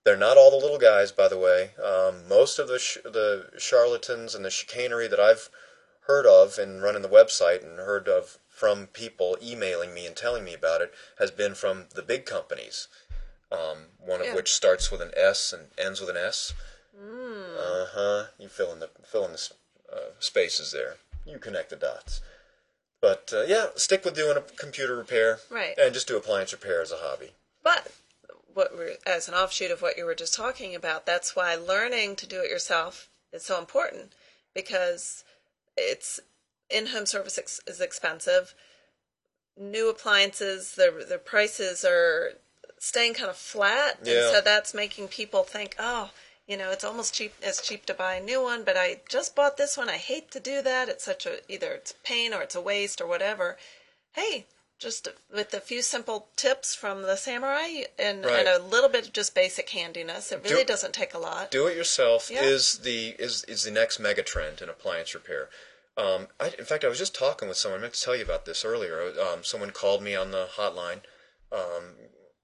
They're 0.04 0.16
not 0.16 0.38
all 0.38 0.50
the 0.50 0.56
little 0.56 0.78
guys, 0.78 1.12
by 1.12 1.28
the 1.28 1.36
way. 1.38 1.70
Um, 1.82 2.26
most 2.26 2.58
of 2.58 2.68
the 2.68 2.78
sh- 2.78 2.98
the 3.04 3.50
charlatans 3.58 4.34
and 4.34 4.44
the 4.44 4.50
chicanery 4.50 5.08
that 5.08 5.20
I've 5.20 5.50
heard 6.06 6.24
of 6.26 6.58
and 6.58 6.82
running 6.82 7.02
the 7.02 7.08
website 7.08 7.62
and 7.62 7.78
heard 7.78 8.08
of 8.08 8.38
from 8.48 8.86
people 8.86 9.36
emailing 9.42 9.92
me 9.92 10.06
and 10.06 10.16
telling 10.16 10.42
me 10.44 10.54
about 10.54 10.80
it 10.80 10.92
has 11.18 11.30
been 11.30 11.54
from 11.54 11.86
the 11.94 12.02
big 12.02 12.24
companies. 12.24 12.88
Um, 13.52 13.88
one 13.98 14.20
of 14.20 14.28
Yeah. 14.28 14.34
which 14.36 14.52
starts 14.54 14.90
with 14.90 15.02
an 15.02 15.10
S 15.16 15.52
and 15.52 15.68
ends 15.76 16.00
with 16.00 16.08
an 16.08 16.16
S. 16.16 16.54
Hmm. 16.98 17.42
Uh 17.58 17.86
huh. 17.92 18.24
You 18.38 18.48
fill 18.48 18.72
in 18.72 18.80
the 18.80 18.88
fill 19.04 19.26
in 19.26 19.32
the 19.32 19.50
uh, 19.92 19.98
spaces 20.18 20.72
there. 20.72 20.96
You 21.26 21.38
connect 21.38 21.68
the 21.70 21.76
dots. 21.76 22.20
But 23.00 23.32
uh, 23.34 23.42
yeah, 23.42 23.66
stick 23.76 24.04
with 24.04 24.14
doing 24.14 24.36
a 24.36 24.40
computer 24.42 24.94
repair, 24.96 25.38
Right. 25.50 25.74
And 25.78 25.94
just 25.94 26.06
do 26.08 26.16
appliance 26.16 26.52
repair 26.52 26.82
as 26.82 26.92
a 26.92 26.96
hobby. 26.96 27.30
But 27.62 27.92
what 28.52 28.76
we're, 28.76 28.96
as 29.06 29.28
an 29.28 29.34
offshoot 29.34 29.70
of 29.70 29.80
what 29.80 29.96
you 29.96 30.04
were 30.04 30.14
just 30.14 30.34
talking 30.34 30.74
about, 30.74 31.06
that's 31.06 31.34
why 31.36 31.54
learning 31.54 32.16
to 32.16 32.26
do 32.26 32.40
it 32.42 32.50
yourself 32.50 33.08
is 33.32 33.44
so 33.44 33.58
important 33.58 34.12
because 34.54 35.24
it's 35.76 36.20
in-home 36.68 37.06
service 37.06 37.38
ex- 37.38 37.60
is 37.66 37.80
expensive. 37.80 38.54
New 39.56 39.88
appliances, 39.90 40.74
their 40.74 41.04
their 41.04 41.18
prices 41.18 41.84
are 41.84 42.32
staying 42.78 43.14
kind 43.14 43.28
of 43.30 43.36
flat, 43.36 43.98
Yeah. 44.02 44.14
and 44.26 44.34
so 44.36 44.40
that's 44.40 44.72
making 44.74 45.08
people 45.08 45.42
think, 45.42 45.74
oh, 45.78 46.10
you 46.50 46.56
know, 46.56 46.72
it's 46.72 46.82
almost 46.82 47.14
cheap 47.14 47.32
as 47.44 47.60
cheap 47.60 47.86
to 47.86 47.94
buy 47.94 48.14
a 48.16 48.20
new 48.20 48.42
one, 48.42 48.64
but 48.64 48.76
I 48.76 49.02
just 49.08 49.36
bought 49.36 49.56
this 49.56 49.76
one. 49.76 49.88
I 49.88 49.98
hate 49.98 50.32
to 50.32 50.40
do 50.40 50.60
that. 50.62 50.88
It's 50.88 51.04
such 51.04 51.24
a 51.24 51.38
either 51.48 51.70
it's 51.74 51.94
pain 52.02 52.34
or 52.34 52.42
it's 52.42 52.56
a 52.56 52.60
waste 52.60 53.00
or 53.00 53.06
whatever. 53.06 53.56
Hey, 54.14 54.46
just 54.76 55.06
with 55.32 55.54
a 55.54 55.60
few 55.60 55.80
simple 55.80 56.26
tips 56.34 56.74
from 56.74 57.02
the 57.02 57.14
samurai 57.14 57.82
and, 57.96 58.24
Right. 58.24 58.40
and 58.40 58.48
a 58.48 58.58
little 58.58 58.88
bit 58.88 59.06
of 59.06 59.12
just 59.12 59.32
basic 59.32 59.70
handiness, 59.70 60.32
it 60.32 60.42
really 60.42 60.64
Do- 60.64 60.72
doesn't 60.72 60.92
take 60.92 61.14
a 61.14 61.18
lot. 61.18 61.52
Do 61.52 61.68
it 61.68 61.76
yourself 61.76 62.28
Yeah. 62.32 62.42
is 62.42 62.78
the 62.80 63.10
is 63.10 63.44
is 63.44 63.62
the 63.62 63.70
next 63.70 64.00
mega 64.00 64.24
trend 64.24 64.60
in 64.60 64.68
appliance 64.68 65.14
repair. 65.14 65.50
Um, 65.96 66.26
I, 66.40 66.48
in 66.58 66.64
fact, 66.64 66.82
I 66.84 66.88
was 66.88 66.98
just 66.98 67.14
talking 67.14 67.46
with 67.46 67.58
someone. 67.58 67.78
I 67.78 67.82
meant 67.82 67.94
to 67.94 68.00
tell 68.02 68.16
you 68.16 68.24
about 68.24 68.44
this 68.44 68.64
earlier. 68.64 69.12
Um, 69.20 69.44
someone 69.44 69.70
called 69.70 70.02
me 70.02 70.16
on 70.16 70.32
the 70.32 70.48
hotline, 70.56 71.02
um, 71.52 71.94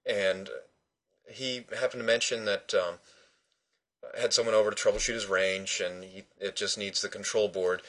and 0.05 0.49
he 1.29 1.67
happened 1.81 2.03
to 2.03 2.07
mention 2.07 2.45
that 2.45 2.73
um, 2.73 3.01
had 4.19 4.33
someone 4.33 4.55
over 4.55 4.71
to 4.71 4.77
troubleshoot 4.77 5.15
his 5.15 5.27
range, 5.27 5.81
and 5.85 6.05
he, 6.05 6.25
it 6.39 6.57
just 6.57 6.79
needs 6.79 7.01
the 7.01 7.09
control 7.09 7.49
board. 7.49 7.83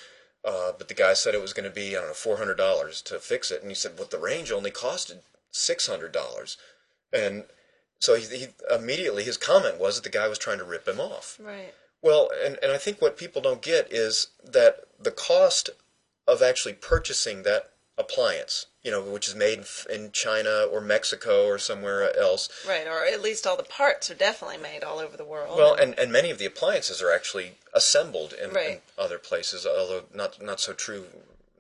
Uh, 0.45 0.71
but 0.77 0.87
the 0.87 0.93
guy 0.93 1.13
said 1.13 1.33
it 1.33 1.41
was 1.41 1.53
going 1.53 1.67
to 1.67 1.75
be 1.75 1.95
I 1.95 1.99
don't 1.99 2.09
know 2.09 2.13
four 2.13 2.37
hundred 2.37 2.57
dollars 2.57 3.01
to 3.03 3.19
fix 3.19 3.51
it, 3.51 3.61
and 3.61 3.71
he 3.71 3.75
said, 3.75 3.97
"But 3.97 4.11
the 4.11 4.19
range 4.19 4.51
only 4.51 4.71
costed 4.71 5.19
six 5.51 5.87
hundred 5.87 6.11
dollars," 6.11 6.57
and 7.11 7.45
so 7.99 8.15
he, 8.15 8.37
he 8.37 8.47
immediately 8.73 9.23
his 9.23 9.37
comment 9.37 9.79
was 9.79 9.95
that 9.95 10.03
the 10.03 10.17
guy 10.17 10.27
was 10.27 10.37
trying 10.37 10.59
to 10.59 10.63
rip 10.63 10.87
him 10.87 10.99
off. 10.99 11.39
Right. 11.41 11.73
Well, 12.01 12.29
and, 12.45 12.57
and 12.61 12.71
I 12.71 12.77
think 12.77 13.01
what 13.01 13.17
people 13.17 13.41
don't 13.41 13.61
get 13.61 13.91
is 13.91 14.27
that 14.43 14.85
the 14.99 15.11
cost 15.11 15.69
of 16.27 16.41
actually 16.41 16.73
purchasing 16.73 17.43
that 17.43 17.71
appliance, 17.97 18.67
you 18.87 18.93
know, 18.93 19.01
which 19.01 19.27
is 19.27 19.35
made 19.35 19.65
in 19.89 20.11
China 20.13 20.65
or 20.71 20.79
Mexico 20.79 21.45
or 21.45 21.57
somewhere 21.57 22.17
else. 22.17 22.47
Right. 22.65 22.87
Or 22.87 23.03
at 23.05 23.21
least 23.21 23.45
all 23.45 23.57
the 23.57 23.63
parts 23.63 24.09
are 24.09 24.15
definitely 24.15 24.59
made 24.59 24.81
all 24.81 24.99
over 24.99 25.17
the 25.17 25.25
world. 25.25 25.57
Well, 25.57 25.73
and, 25.73 25.93
and 25.99 26.09
many 26.09 26.31
of 26.31 26.37
the 26.37 26.45
appliances 26.45 27.01
are 27.01 27.13
actually 27.13 27.55
assembled 27.73 28.31
in, 28.33 28.55
in 28.57 28.77
other 28.97 29.17
places, 29.17 29.65
although 29.65 30.05
not 30.15 30.41
not 30.41 30.61
so 30.61 30.71
true, 30.71 31.07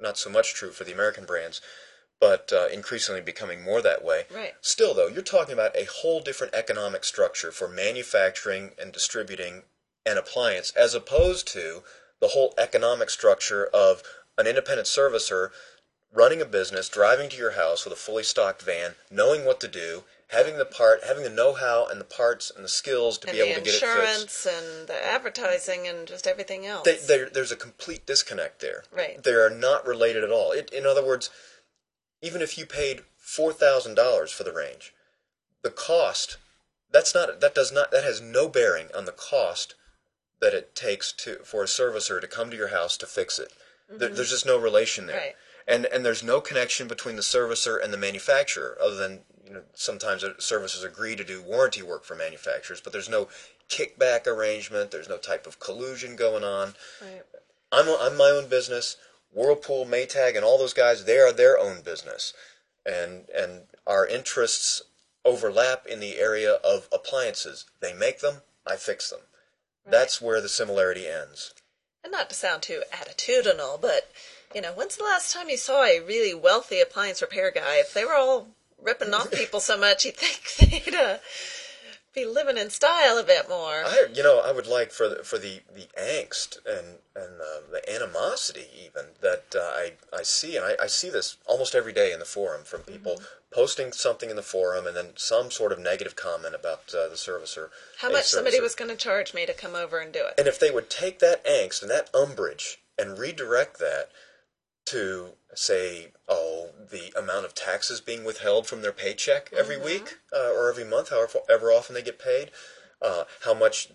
not 0.01 0.17
so 0.17 0.29
much 0.29 0.53
true 0.53 0.71
for 0.71 0.85
the 0.85 0.93
American 0.93 1.25
brands, 1.25 1.59
but 2.21 2.53
uh, 2.53 2.69
increasingly 2.71 3.19
becoming 3.19 3.61
more 3.61 3.81
that 3.81 4.05
way. 4.05 4.23
Right. 4.33 4.53
Still, 4.61 4.93
though, 4.93 5.07
you're 5.07 5.21
talking 5.21 5.53
about 5.53 5.75
a 5.75 5.83
whole 5.83 6.21
different 6.21 6.55
economic 6.55 7.03
structure 7.03 7.51
for 7.51 7.67
manufacturing 7.67 8.71
and 8.81 8.93
distributing 8.93 9.63
an 10.05 10.17
appliance, 10.17 10.71
as 10.77 10.95
opposed 10.95 11.45
to 11.49 11.83
the 12.21 12.29
whole 12.29 12.53
economic 12.57 13.09
structure 13.09 13.65
of 13.73 14.01
an 14.37 14.47
independent 14.47 14.87
servicer 14.87 15.49
running 16.13 16.41
a 16.41 16.45
business, 16.45 16.89
driving 16.89 17.29
to 17.29 17.37
your 17.37 17.51
house 17.51 17.83
with 17.83 17.93
a 17.93 17.97
fully 17.97 18.23
stocked 18.23 18.61
van, 18.61 18.95
knowing 19.11 19.45
what 19.45 19.59
to 19.59 19.67
do, 19.67 20.03
having 20.29 20.57
the 20.57 20.65
part, 20.65 21.03
having 21.05 21.23
the 21.23 21.29
know-how 21.29 21.87
and 21.89 21.99
the 21.99 22.05
parts 22.05 22.51
and 22.53 22.63
the 22.63 22.69
skills 22.69 23.17
to 23.17 23.27
and 23.27 23.35
be 23.35 23.41
able 23.41 23.55
to 23.55 23.61
get 23.61 23.75
it 23.75 23.79
fixed. 23.79 23.83
insurance 23.83 24.45
and 24.45 24.87
the 24.87 25.05
advertising 25.05 25.87
and 25.87 26.07
just 26.07 26.27
everything 26.27 26.65
else. 26.65 26.85
They, 26.85 26.97
there, 26.97 27.29
there's 27.29 27.51
a 27.51 27.55
complete 27.55 28.05
disconnect 28.05 28.61
there. 28.61 28.83
Right. 28.91 29.21
They 29.23 29.31
are 29.31 29.49
not 29.49 29.87
related 29.87 30.23
at 30.23 30.31
all. 30.31 30.51
It, 30.51 30.71
in 30.71 30.85
other 30.85 31.05
words, 31.05 31.29
even 32.21 32.41
if 32.41 32.57
you 32.57 32.65
paid 32.65 33.01
four 33.17 33.53
thousand 33.53 33.95
dollars 33.95 34.31
for 34.31 34.43
the 34.43 34.53
range, 34.53 34.93
the 35.61 35.69
cost 35.69 36.37
that's 36.91 37.13
not 37.13 37.41
that 37.41 37.53
does 37.53 37.71
not 37.71 37.91
that 37.91 38.03
has 38.03 38.21
no 38.21 38.47
bearing 38.47 38.87
on 38.95 39.05
the 39.05 39.11
cost 39.11 39.75
that 40.39 40.53
it 40.53 40.75
takes 40.75 41.11
to 41.11 41.35
for 41.43 41.63
a 41.63 41.67
servicer 41.67 42.19
to 42.19 42.27
come 42.27 42.49
to 42.49 42.57
your 42.57 42.69
house 42.69 42.97
to 42.97 43.05
fix 43.05 43.39
it. 43.39 43.51
There, 43.89 44.07
mm-hmm. 44.07 44.15
there's 44.15 44.29
just 44.29 44.45
no 44.45 44.57
relation 44.57 45.07
there. 45.07 45.17
Right. 45.17 45.35
And 45.67 45.85
and 45.85 46.05
there's 46.05 46.23
no 46.23 46.39
connection 46.39 46.87
between 46.87 47.15
the 47.17 47.21
servicer 47.21 47.81
and 47.81 47.93
the 47.93 47.97
manufacturer, 47.97 48.77
other 48.81 48.95
than 48.95 49.19
you 49.45 49.53
know 49.53 49.61
sometimes 49.73 50.23
servicers 50.23 50.85
agree 50.85 51.15
to 51.15 51.23
do 51.23 51.41
warranty 51.41 51.81
work 51.81 52.05
for 52.05 52.15
manufacturers, 52.15 52.81
but 52.81 52.93
there's 52.93 53.09
no 53.09 53.27
kickback 53.69 54.27
arrangement. 54.27 54.91
There's 54.91 55.09
no 55.09 55.17
type 55.17 55.45
of 55.45 55.59
collusion 55.59 56.15
going 56.15 56.43
on. 56.43 56.75
right. 57.01 57.23
I'm 57.71 57.87
I'm 57.99 58.17
my 58.17 58.29
own 58.29 58.47
business. 58.47 58.97
Whirlpool, 59.33 59.85
Maytag, 59.85 60.35
and 60.35 60.45
all 60.45 60.57
those 60.57 60.73
guys, 60.73 61.03
they 61.03 61.19
are 61.19 61.33
their 61.33 61.59
own 61.59 61.81
business, 61.81 62.33
and 62.85 63.25
and 63.35 63.63
our 63.85 64.07
interests 64.07 64.81
overlap 65.25 65.85
in 65.85 65.99
the 65.99 66.17
area 66.17 66.53
of 66.63 66.87
appliances. 66.93 67.65
They 67.81 67.93
make 67.93 68.21
them, 68.21 68.41
I 68.65 68.77
fix 68.77 69.09
them. 69.09 69.19
That's 69.89 70.21
where 70.21 70.41
the 70.41 70.49
similarity 70.49 71.07
ends. 71.07 71.53
And 72.03 72.11
not 72.11 72.29
to 72.29 72.35
sound 72.35 72.61
too 72.61 72.83
attitudinal, 72.93 73.79
but 73.81 74.11
you 74.55 74.61
know, 74.61 74.71
when's 74.73 74.97
the 74.97 75.03
last 75.03 75.33
time 75.33 75.49
you 75.49 75.57
saw 75.57 75.83
a 75.83 75.99
really 75.99 76.33
wealthy 76.33 76.79
appliance 76.79 77.21
repair 77.21 77.51
guy? 77.51 77.77
If 77.77 77.93
they 77.93 78.05
were 78.05 78.15
all 78.15 78.47
ripping 78.81 79.13
off 79.13 79.31
people 79.31 79.59
so 79.59 79.77
much, 79.77 80.05
you'd 80.05 80.15
think 80.15 80.85
they'd 80.85 80.95
uh, 80.95 81.17
be 82.15 82.25
living 82.25 82.57
in 82.57 82.69
style 82.69 83.17
a 83.17 83.23
bit 83.23 83.47
more. 83.49 83.83
I, 83.85 84.07
you 84.13 84.23
know, 84.23 84.41
I 84.43 84.51
would 84.51 84.67
like 84.67 84.91
for 84.91 85.07
the, 85.09 85.23
for 85.23 85.37
the, 85.37 85.61
the 85.75 85.87
angst 85.99 86.57
and 86.65 86.97
and 87.15 87.41
uh, 87.41 87.71
the 87.71 87.81
animosity 87.93 88.67
even 88.85 89.11
that 89.21 89.55
uh, 89.55 89.59
I 89.59 89.93
I 90.13 90.23
see, 90.23 90.55
and 90.55 90.65
I, 90.65 90.75
I 90.83 90.87
see 90.87 91.09
this 91.09 91.37
almost 91.45 91.73
every 91.75 91.93
day 91.93 92.11
in 92.13 92.19
the 92.19 92.25
forum 92.25 92.61
from 92.63 92.81
people 92.81 93.17
Mm-hmm. 93.17 93.61
posting 93.61 93.91
something 93.93 94.29
in 94.29 94.35
the 94.35 94.41
forum 94.43 94.85
and 94.85 94.95
then 94.95 95.07
some 95.15 95.49
sort 95.49 95.71
of 95.71 95.79
negative 95.79 96.15
comment 96.15 96.53
about 96.53 96.93
uh, 96.93 97.07
the 97.07 97.15
servicer. 97.15 97.69
How 97.99 98.11
much 98.11 98.25
somebody 98.25 98.59
was 98.59 98.75
going 98.75 98.91
to 98.91 98.97
charge 98.97 99.33
me 99.33 99.45
to 99.45 99.53
come 99.53 99.73
over 99.73 99.99
and 99.99 100.11
do 100.11 100.19
it? 100.19 100.33
And 100.37 100.47
if 100.47 100.59
they 100.59 100.69
would 100.69 100.89
take 100.89 101.19
that 101.19 101.43
angst 101.45 101.81
and 101.81 101.89
that 101.89 102.13
umbrage 102.13 102.79
and 102.99 103.17
redirect 103.17 103.79
that 103.79 104.09
to 104.87 105.31
say, 105.53 106.07
oh, 106.29 106.69
the 106.91 107.11
amount 107.17 107.45
of 107.45 107.53
taxes 107.53 107.99
being 107.99 108.23
withheld 108.23 108.67
from 108.67 108.81
their 108.81 108.91
paycheck 108.91 109.51
every 109.57 109.77
week 109.77 110.17
uh, 110.33 110.51
or 110.51 110.69
every 110.69 110.85
month, 110.85 111.09
however 111.09 111.39
ever 111.49 111.71
often 111.71 111.93
they 111.93 112.01
get 112.01 112.19
paid, 112.19 112.51
uh, 113.01 113.23
how 113.43 113.53
much 113.53 113.89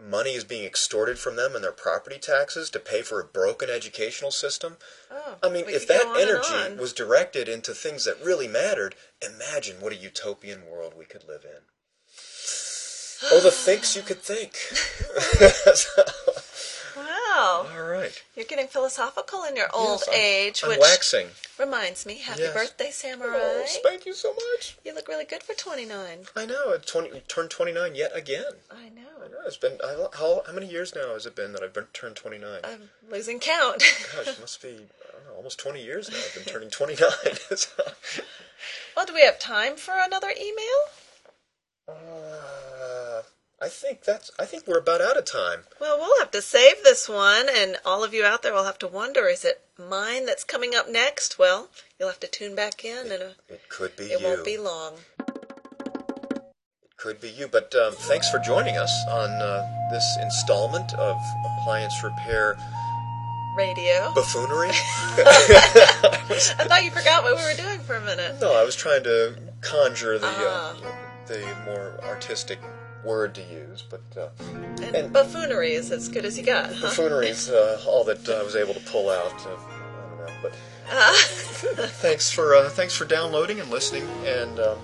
money 0.00 0.30
is 0.30 0.44
being 0.44 0.64
extorted 0.64 1.18
from 1.18 1.36
them 1.36 1.54
and 1.54 1.62
their 1.62 1.72
property 1.72 2.18
taxes 2.18 2.70
to 2.70 2.78
pay 2.78 3.02
for 3.02 3.20
a 3.20 3.24
broken 3.24 3.68
educational 3.68 4.30
system. 4.30 4.76
Oh, 5.10 5.36
I 5.42 5.50
mean, 5.50 5.64
if 5.68 5.86
that 5.88 6.06
energy 6.18 6.80
was 6.80 6.92
directed 6.92 7.48
into 7.48 7.74
things 7.74 8.04
that 8.04 8.24
really 8.24 8.48
mattered, 8.48 8.94
imagine 9.20 9.80
what 9.80 9.92
a 9.92 9.96
utopian 9.96 10.66
world 10.66 10.94
we 10.96 11.04
could 11.04 11.24
live 11.28 11.44
in. 11.44 11.60
Oh, 13.32 13.40
the 13.40 13.50
thinks 13.50 13.96
you 13.96 14.02
could 14.02 14.22
think. 14.22 14.56
Wow, 17.34 17.66
All 17.72 17.82
right. 17.82 18.22
you're 18.34 18.46
getting 18.46 18.68
philosophical 18.68 19.44
in 19.44 19.54
your 19.56 19.68
old 19.74 20.00
Yes, 20.00 20.08
I'm- 20.08 20.16
age, 20.18 20.62
I'm 20.62 20.68
which 20.70 20.78
waxing. 20.80 21.30
reminds 21.58 22.06
me, 22.06 22.18
happy 22.18 22.42
Yes. 22.42 22.54
birthday, 22.54 22.90
Samurai. 22.90 23.38
Oh, 23.38 23.66
thank 23.82 24.06
you 24.06 24.14
so 24.14 24.32
much. 24.34 24.76
you 24.84 24.94
look 24.94 25.08
really 25.08 25.24
good 25.24 25.42
for 25.42 25.54
29. 25.54 26.26
I 26.34 26.46
know. 26.46 26.70
It 26.72 26.86
20, 26.86 27.20
turned 27.28 27.50
29 27.50 27.94
yet 27.94 28.12
again. 28.16 28.60
I 28.70 28.88
know. 28.88 29.22
I 29.24 29.28
know. 29.28 29.38
It's 29.46 29.56
been, 29.56 29.78
I, 29.84 30.06
how, 30.16 30.42
how 30.46 30.52
many 30.52 30.66
years 30.66 30.94
now 30.94 31.12
has 31.14 31.26
it 31.26 31.34
been 31.34 31.52
that 31.52 31.62
I've 31.62 31.72
been 31.74 31.86
turned 31.92 32.16
29? 32.16 32.60
I'm 32.64 32.90
losing 33.08 33.38
count. 33.40 33.82
Gosh, 34.16 34.28
it 34.28 34.40
must 34.40 34.62
be, 34.62 34.68
I 34.68 35.28
know, 35.28 35.34
almost 35.36 35.58
20 35.58 35.82
years 35.82 36.10
now. 36.10 36.16
I've 36.18 36.34
been 36.34 36.44
turning 36.52 36.70
29. 36.70 37.10
So, 37.56 37.68
well, 38.96 39.06
do 39.06 39.12
we 39.14 39.22
have 39.22 39.38
time 39.38 39.76
for 39.76 39.94
another 39.98 40.30
email? 40.30 40.78
Uh, 43.60 43.64
I 43.64 43.68
think 43.68 44.02
that's, 44.04 44.30
I 44.38 44.44
think 44.44 44.66
we're 44.66 44.78
about 44.78 45.00
out 45.00 45.16
of 45.16 45.24
time. 45.24 45.60
Well, 45.80 45.98
we'll 45.98 46.18
have 46.20 46.30
to 46.32 46.42
save 46.42 46.82
this 46.84 47.08
one, 47.08 47.46
and 47.52 47.76
all 47.84 48.04
of 48.04 48.12
you 48.14 48.24
out 48.24 48.42
there 48.42 48.52
will 48.54 48.64
have 48.64 48.78
to 48.80 48.88
wonder 48.88 49.26
is 49.26 49.44
it 49.44 49.62
mine 49.78 50.26
that's 50.26 50.44
coming 50.44 50.74
up 50.74 50.88
next? 50.90 51.38
Well, 51.38 51.68
you'll 51.98 52.08
have 52.08 52.20
to 52.20 52.26
tune 52.28 52.54
back 52.54 52.84
in, 52.84 53.10
and 53.12 53.22
uh, 53.22 53.28
It 53.48 53.68
could 53.68 53.96
be 53.96 54.04
it 54.04 54.20
you. 54.20 54.26
won't 54.26 54.44
be 54.44 54.58
long. 54.58 54.94
It 55.20 56.96
could 56.96 57.20
be 57.20 57.28
you. 57.30 57.48
But 57.48 57.74
um, 57.74 57.94
thanks 57.94 58.28
for 58.30 58.38
joining 58.38 58.76
us 58.76 58.92
on 59.10 59.30
uh, 59.30 59.88
this 59.90 60.04
installment 60.22 60.92
of 60.94 61.16
Appliance 61.60 61.94
Repair 62.02 62.56
Radio. 63.56 64.12
Buffoonery. 64.14 64.70
I 64.72 66.64
thought 66.68 66.84
you 66.84 66.90
forgot 66.90 67.22
what 67.24 67.36
we 67.36 67.42
were 67.42 67.56
doing 67.56 67.80
for 67.80 67.96
a 67.96 68.00
minute. 68.00 68.36
No, 68.40 68.54
I 68.54 68.64
was 68.64 68.76
trying 68.76 69.02
to 69.04 69.36
conjure 69.60 70.18
the 70.18 70.26
Ah. 70.28 70.70
uh, 70.70 70.76
the 71.26 71.40
more 71.66 71.98
artistic 72.04 72.58
word 73.08 73.34
to 73.34 73.42
use, 73.42 73.82
but 73.90 74.02
uh, 74.16 74.28
And, 74.84 74.94
And- 74.94 75.12
buffoonery 75.12 75.72
is 75.72 75.90
as 75.90 76.08
good 76.08 76.24
as 76.24 76.38
you 76.38 76.44
got, 76.44 76.70
huh? 76.72 76.82
buffoonery 76.82 77.28
is 77.28 77.48
uh, 77.50 77.80
all 77.88 78.04
that 78.04 78.28
I 78.28 78.42
was 78.42 78.54
able 78.54 78.74
to 78.74 78.80
pull 78.80 79.10
out. 79.10 79.34
Uh, 79.44 79.50
know, 79.50 80.32
but 80.42 80.54
Ah. 80.90 81.16
thanks 82.00 82.30
for 82.30 82.54
uh, 82.54 82.68
thanks 82.70 82.94
for 82.96 83.04
downloading 83.04 83.60
and 83.60 83.68
listening. 83.70 84.04
And 84.24 84.58
um, 84.60 84.78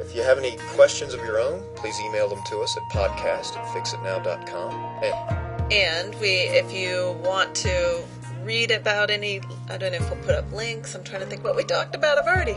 if 0.00 0.14
you 0.16 0.22
have 0.22 0.36
any 0.38 0.56
questions 0.74 1.14
of 1.14 1.20
your 1.20 1.38
own, 1.38 1.62
please 1.76 1.98
email 2.00 2.28
them 2.28 2.42
to 2.50 2.58
us 2.60 2.76
at 2.76 2.82
podcast 2.92 3.56
at 3.56 3.64
fixitnow.com. 3.74 4.74
And 5.04 5.72
And 5.72 6.14
we, 6.20 6.32
if 6.60 6.72
you 6.72 7.16
want 7.24 7.54
to 7.56 8.02
read 8.44 8.70
about 8.72 9.10
any, 9.10 9.40
I 9.70 9.78
don't 9.78 9.92
know 9.92 9.98
if 9.98 10.10
we'll 10.10 10.22
put 10.24 10.34
up 10.34 10.50
links. 10.52 10.94
I'm 10.94 11.04
trying 11.04 11.20
to 11.22 11.26
think 11.26 11.44
what 11.44 11.54
we 11.56 11.64
talked 11.64 11.94
about. 11.94 12.18
I've 12.18 12.26
already, 12.26 12.56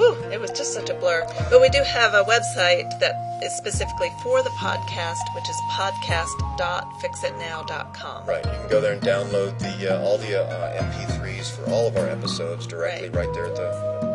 whew, 0.00 0.16
it 0.32 0.40
was 0.40 0.50
just 0.50 0.72
such 0.72 0.88
a 0.88 0.94
blur. 0.94 1.26
But 1.50 1.60
we 1.60 1.68
do 1.68 1.82
have 1.84 2.14
a 2.14 2.24
website 2.24 2.98
that 3.00 3.14
is 3.42 3.52
specifically 3.56 4.10
for 4.22 4.42
the 4.42 4.50
podcast, 4.50 5.18
which 5.34 5.48
is 5.48 5.56
podcast.fixitnow.com. 5.72 8.26
right, 8.26 8.44
you 8.44 8.50
can 8.52 8.68
go 8.68 8.80
there 8.80 8.92
and 8.94 9.02
download 9.02 9.58
the 9.58 9.96
uh, 9.96 10.00
all 10.02 10.18
the 10.18 10.40
uh, 10.42 10.82
MP3s 10.82 11.50
for 11.56 11.64
all 11.70 11.86
of 11.88 11.96
our 11.96 12.06
episodes 12.08 12.66
directly 12.66 13.08
Right. 13.08 13.26
right, 13.26 13.34
there 13.34 13.46
at 13.46 13.56
the 13.56 13.70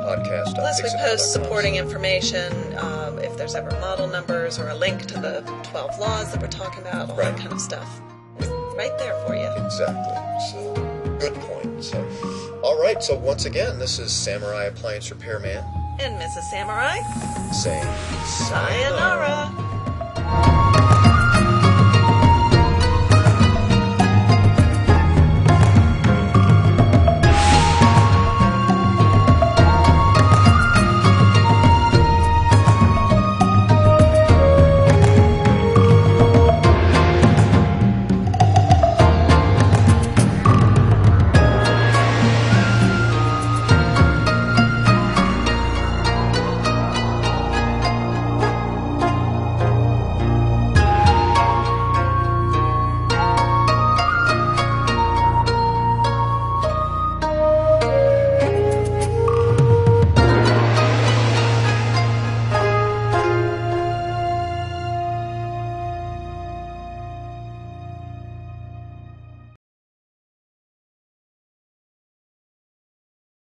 podcast. 0.06 0.54
Plus, 0.56 0.82
we 0.84 0.89
post 1.00 1.32
supporting 1.34 1.76
information 1.76 2.52
um, 2.78 3.17
if 3.19 3.36
there's 3.38 3.56
ever 3.56 3.71
model 3.80 4.08
numbers 4.08 4.60
or 4.60 4.67
a 4.69 4.76
link 4.76 5.06
to 5.08 5.15
the 5.19 5.41
12 5.71 6.00
laws 6.00 6.32
that 6.34 6.41
we're 6.41 6.48
talking 6.48 6.82
about, 6.82 7.10
all 7.10 7.17
Right. 7.17 7.32
that 7.34 7.39
kind 7.39 7.54
of 7.54 7.62
stuff. 7.62 8.02
Right 8.76 8.95
there 9.00 9.15
for 9.26 9.36
you. 9.36 9.50
Exactly. 9.65 10.15
So, 10.52 10.74
good 11.30 11.42
point. 11.42 11.84
So, 11.84 12.60
all 12.64 12.80
right. 12.82 13.02
So 13.02 13.18
once 13.18 13.46
again, 13.46 13.80
this 13.80 14.00
is 14.00 14.12
Samurai 14.12 14.66
Appliance 14.66 15.10
Repairman 15.10 15.64
and 16.00 16.22
Mrs. 16.22 16.44
Samurai 16.52 17.00
saying 17.52 17.84
sayonara. 18.26 19.52
sayonara. 19.52 20.64